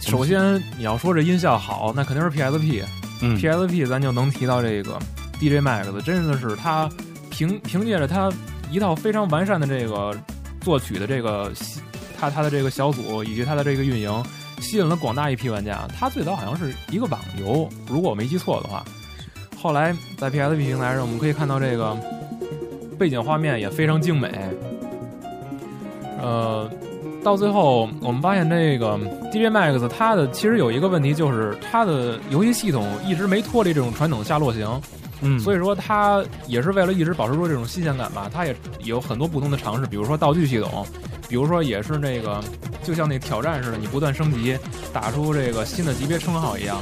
[0.01, 2.83] 首先你要说这音效好，那肯定是 PSP。
[3.21, 4.99] 嗯 PSP 咱就能提到这个
[5.39, 6.91] DJ Max，真的是它
[7.31, 8.31] 凭凭借着他
[8.73, 10.17] 一套非常完善的这个
[10.63, 11.53] 作曲的这个
[12.19, 14.25] 他他的这个小组以及他的这个运营，
[14.61, 15.87] 吸引了广大一批玩家。
[15.95, 18.83] 他最早好像是一个网游，如果我没记错的话。
[19.61, 21.97] 后来在 PSP 平台上，我们可以看到这个
[22.99, 24.29] 背景画面也非常精美。
[26.21, 26.69] 呃，
[27.23, 28.99] 到最后我们发现这个
[29.31, 34.67] DJ Max 它的其实有一个问题，就是它的游戏系统一直没脱离这种传统下落型。
[35.23, 38.55] 嗯，所以说它也是为了一直保持住这种新鲜感吧，它也
[38.85, 40.85] 有很多不同的尝试，比如说道具系统，
[41.29, 42.43] 比如说也是那个
[42.83, 44.59] 就像那挑战似的，你不断升级，
[44.93, 46.79] 打出这个新的级别称号一样。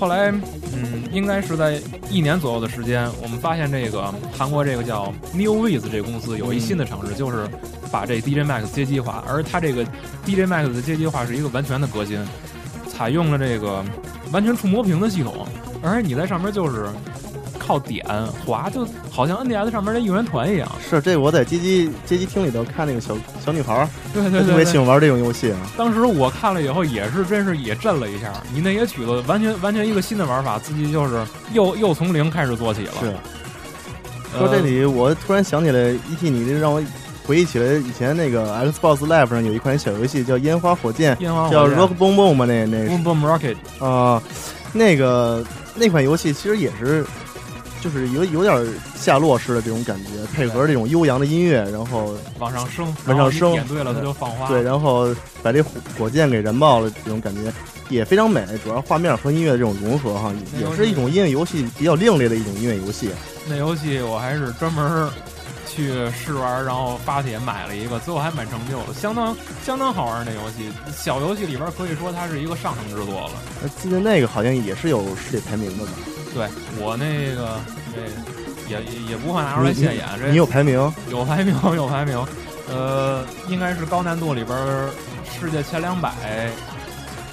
[0.00, 0.32] 后来，
[0.74, 7.48] 嗯，应该是在一年左右的时间，我们发现这个韩国这个叫 NeoWiz 这公司有一新的尝试，就是
[7.92, 9.84] 把这 DJ Max 接机化，而它这个
[10.26, 12.18] DJ Max 的接机化是一个完全的革新，
[12.88, 13.84] 采用了这个
[14.32, 15.46] 完全触摸屏的系统，
[15.84, 16.88] 而且你在上面就是
[17.64, 18.04] 靠点
[18.44, 20.70] 滑，就好像 NDS 上面那应援团一样。
[20.88, 24.56] 是这我在街机街机厅里头看那个小小女孩儿，对对对对。
[24.56, 25.58] 别喜欢玩这种游戏啊。
[25.76, 28.32] 当时我看了以后，也是真是也震了一下。
[28.52, 32.92] 你那些曲子完全完全一个新的玩法，自己就是又又从零开始做起了。
[33.00, 33.06] 是
[34.34, 36.30] 呃说这里，我突然想起来，E.T.
[36.30, 36.82] 你这让我
[37.26, 44.20] 回忆起来以前那个 Xbox Live 上有一款小游戏叫《烟花火箭》，叫烟花火箭 Rock Boom Boom 嘛，那那是 Boom Boom Rocket，啊、
[44.72, 45.44] 那个
[45.74, 47.04] 那款游戏其实也是，
[47.82, 54.46] 就是有有点下落式的这种感觉，配合这种悠扬的音乐，然后往上升，往上升点对了它就放花。
[54.46, 55.12] 对，然后
[55.42, 57.52] 把这火火箭给燃爆了，这种感觉
[57.88, 58.46] 也非常美。
[58.62, 63.10] 主要画面和音乐这种融合哈，也也是一种音乐游戏比较另类的一种音乐游戏。
[63.48, 65.10] 那游戏我还是专门
[65.66, 70.70] 去试玩，然后发帖买了一个，最后还蛮成就的，相当相当好玩那游戏。
[70.96, 73.32] 小游戏里边可以说它是一个上乘之作了。
[73.62, 75.92] 呃记得那个好像也是有世界排名的吧？
[76.34, 77.60] 对我那个
[77.94, 78.00] 这
[78.70, 80.92] 也也也不会拿出来现眼，这你有排名？
[81.10, 82.24] 有排名 有排名，
[82.68, 84.56] 呃，应该是高难度里边
[85.38, 86.12] 世界前两百。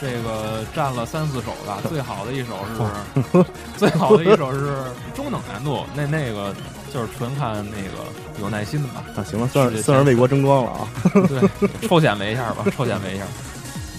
[0.01, 2.55] 这个占了三四首吧，最好的一首
[3.33, 3.45] 是
[3.75, 4.81] 最好的一首是
[5.13, 6.55] 中等难度，那那个
[6.93, 8.07] 就是纯看那个
[8.39, 9.03] 有耐心的吧。
[9.17, 10.87] 啊，行了，算是算是为国争光了啊。
[11.27, 13.25] 对，抽显摆一下吧，抽显摆一下。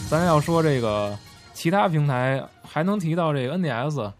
[0.09, 1.14] 咱要说这个
[1.53, 4.11] 其他平台，还能提到这个 NDS，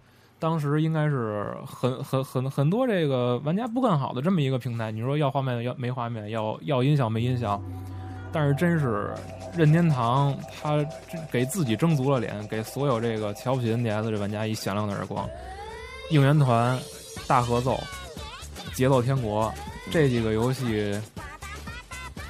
[0.41, 4.91] 当时应该是很很很很多这个玩家不看好的这么一个平台。
[4.91, 7.63] 你说要画面要没画面，要要音响没音响，
[8.33, 9.13] 但是真是
[9.55, 10.85] 任天堂他
[11.31, 15.29] 给自己争足了脸，给所有这个瞧不起 NDS 这玩家一响亮的耳光。
[16.11, 16.77] 应援团、
[17.29, 17.79] 大合奏、
[18.75, 19.53] 节奏天国
[19.91, 20.99] 这几个游戏。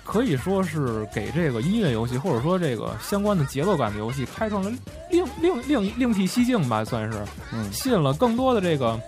[0.02, 4.68] 可以说是给这个音乐游戏，或者说这个相关的节奏感的游戏，开创了
[5.08, 7.18] 另另另另辟蹊径吧，算是，
[7.53, 8.99] 嗯吸引了更多的这个，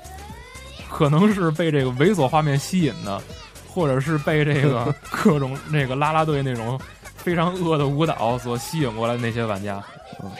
[0.90, 3.20] 可能是被这个猥琐画面吸引的，
[3.68, 6.80] 或者是被这个各种那个啦啦队那种
[7.16, 9.82] 非常恶的舞蹈所吸引过来的那些玩家，
[10.22, 10.30] 嗯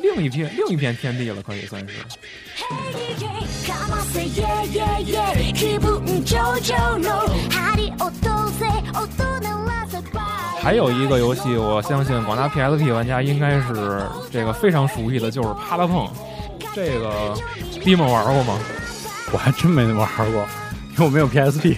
[0.00, 1.94] 另一片另一片天地了，可以算是。
[3.66, 3.74] か
[10.68, 16.06] 还有一个游戏，我相信广大 PSP 玩家应该是这个非常熟悉的，就是啪嗒碰。
[16.74, 17.32] 这个
[17.82, 18.58] d 们玩过吗？
[19.32, 20.46] 我还真没玩过，
[20.92, 21.74] 因为我没有 PSP。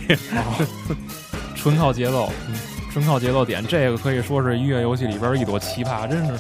[1.55, 2.55] 纯靠节奏，嗯，
[2.93, 6.33] 纯靠节奏点，这个可以说是音乐游戏里边一朵奇葩，真是，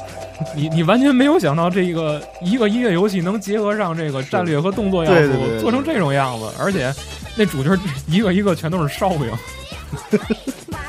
[0.56, 6.92] 你你完全没有想到这个一个音乐游戏能结合上这个战略和动作要素，对对对对做成这种样子，而且
[7.36, 9.30] 那主角一个一个全都是烧饼，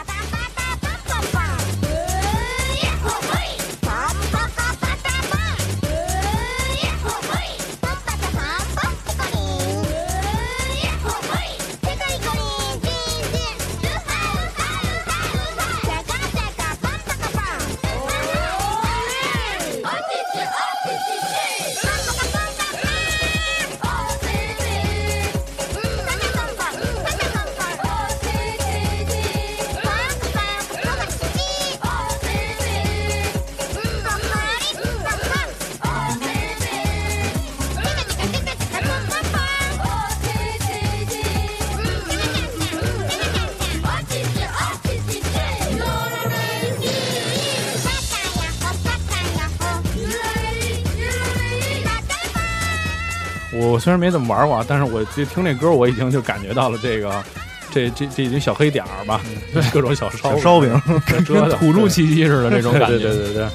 [53.82, 57.24] 虽然没怎么玩过啊，但是我就听这歌，我已经就感觉到了这个，
[57.72, 59.20] 这这这已经小黑点儿吧，
[59.74, 63.00] 各种小烧烧饼，跟土著气息似的这种感觉。
[63.00, 63.48] 对对对对对。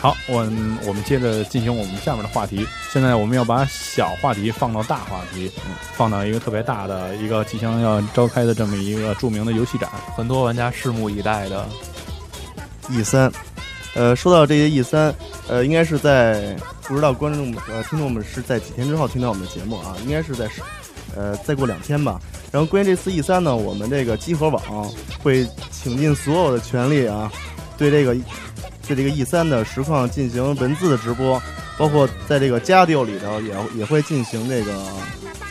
[0.00, 0.38] 好，我
[0.84, 2.66] 我们接着进行我们下面的话题。
[2.90, 9.88] 现在我们要把小话题放到大话题，嗯放到一个特别大的一个即将要召开的这么一个著名的游戏展。
[10.16, 11.64] 很多玩家拭目以待的
[12.90, 13.30] E 三，
[13.94, 15.14] 呃，说到这些 E 三，
[15.48, 20.62] 呃，应该是在不知道观众们呃听众们是在几天之后听到我们的节目啊，应该是在十
[21.14, 22.20] 呃再过两天吧。
[22.50, 24.62] 然后关于这次 E 三呢，我们这个集合网
[25.22, 27.30] 会倾尽所有的全力啊，
[27.76, 28.14] 对这个
[28.86, 31.40] 对这个 E 三的实况进行文字的直播，
[31.78, 34.86] 包括在这个家丢里头也也会进行这个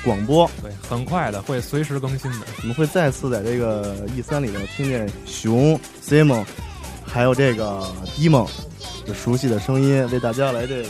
[0.04, 0.50] 广播。
[0.62, 2.48] 对，很快的会随时更新的。
[2.62, 6.44] 我们会再次在这个 E 三里头听见熊、Simon，
[7.12, 7.86] 还有这个
[8.18, 8.48] Demon
[9.14, 10.90] 熟悉的声音，为大家来这个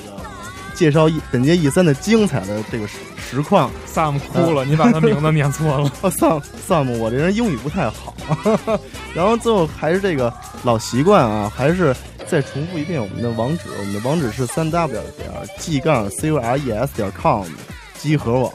[0.76, 3.72] 介绍一本届 E 三的精彩的这个实实况。
[3.92, 5.92] Sam 哭了，你把他名字念错了。
[6.02, 8.16] 哦，Sam Sam，我这人英语不太好。
[9.16, 10.32] 然后最后还是这个
[10.64, 11.96] 老习惯啊，还是
[12.28, 17.46] 再重复一遍我们的网址，我们的网址是三 w 点 g 杠 c u r e s 点 com
[17.98, 18.54] 集合网。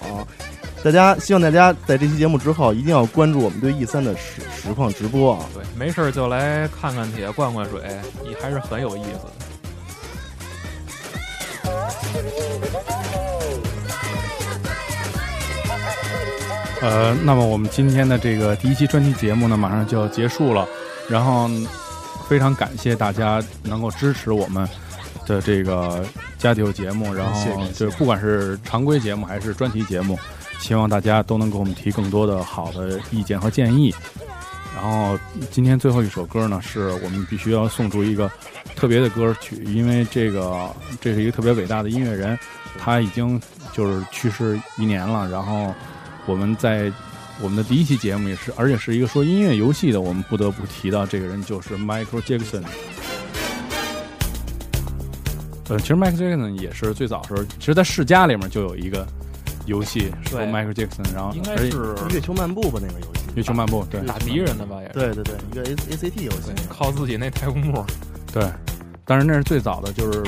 [0.85, 5.45] 大家希望大家在这期节目之后一定要关注我们对 E 三的实实况直播啊。
[5.53, 7.81] 对，没事儿就来看看铁，灌灌水，
[8.29, 9.33] 也还是很有意思的。
[16.83, 20.69] 呃，那么我们今天的这个第一期专题节目呢，马上就要结束了。
[21.09, 21.49] 然后
[22.29, 24.69] 非常感谢大家能够支持我们
[25.27, 26.05] 的这个
[26.39, 30.19] 家庭节目，然后就不管是常规节目还是专题节目，
[30.59, 33.95] 希望大家都能给我们提更多的好的意见和建议。
[34.75, 35.19] 然后
[35.51, 38.31] 今天最后一首歌呢，是我们必须要送出一个
[38.75, 40.69] 特别的歌曲，因为这个
[41.01, 42.39] 这是一个特别伟大的音乐人，
[42.79, 43.41] 他已经
[43.73, 45.29] 就是去世一年了。
[45.31, 45.73] 然后
[46.27, 46.93] 我们在
[47.41, 52.63] 我们的第一期节目也是，而且是一个说音乐游戏的，我们不得不提到这个人就是 Michael Jackson。
[55.69, 59.09] 呃，其实 Michael Jackson 也是最早的时候，其实在世家里面就有一个
[59.67, 63.23] 游戏说对 Michael Jackson，然后应该是月球漫步吧，那个游戏。
[63.35, 64.93] 月球漫步，对打敌人的吧，也是。
[64.95, 66.53] 对对对，一个 A A C T 游戏。
[66.71, 67.85] 靠自己那太空步。
[68.33, 68.49] 对，
[69.05, 70.23] 但是那是最早的，就是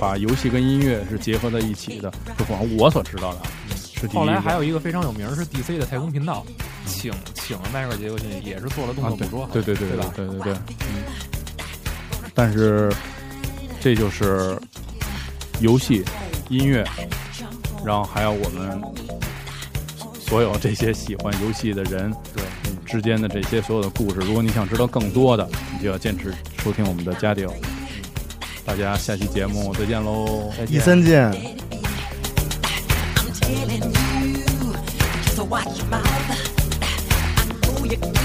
[0.00, 3.40] 把游戏跟音乐是结合在一起的，就往我所知道的，
[3.76, 6.46] 是第一后来还有一个非常有名儿是 DC 的太空频道，
[6.86, 10.12] 请请了迈克尔·杰克逊，也是做了动啊作，捕捉，对对对对对吧？
[10.16, 11.02] 对对对，嗯。
[12.34, 12.90] 但是
[13.80, 14.56] 这就是
[15.60, 16.04] 游戏、
[16.48, 16.86] 音乐，
[17.84, 18.80] 然后还有我们
[20.20, 24.20] 所有这些喜欢游戏的人对嗯之间的这些所有的故事。
[24.20, 27.48] 如果你想知道更多的，你就要坚持收听我们的家庭。
[28.64, 30.52] 大家下期节目再见喽！
[30.68, 31.32] 一三见。
[33.16, 34.74] I'm telling you,
[35.24, 36.04] just watch your mouth.
[37.36, 38.17] I know you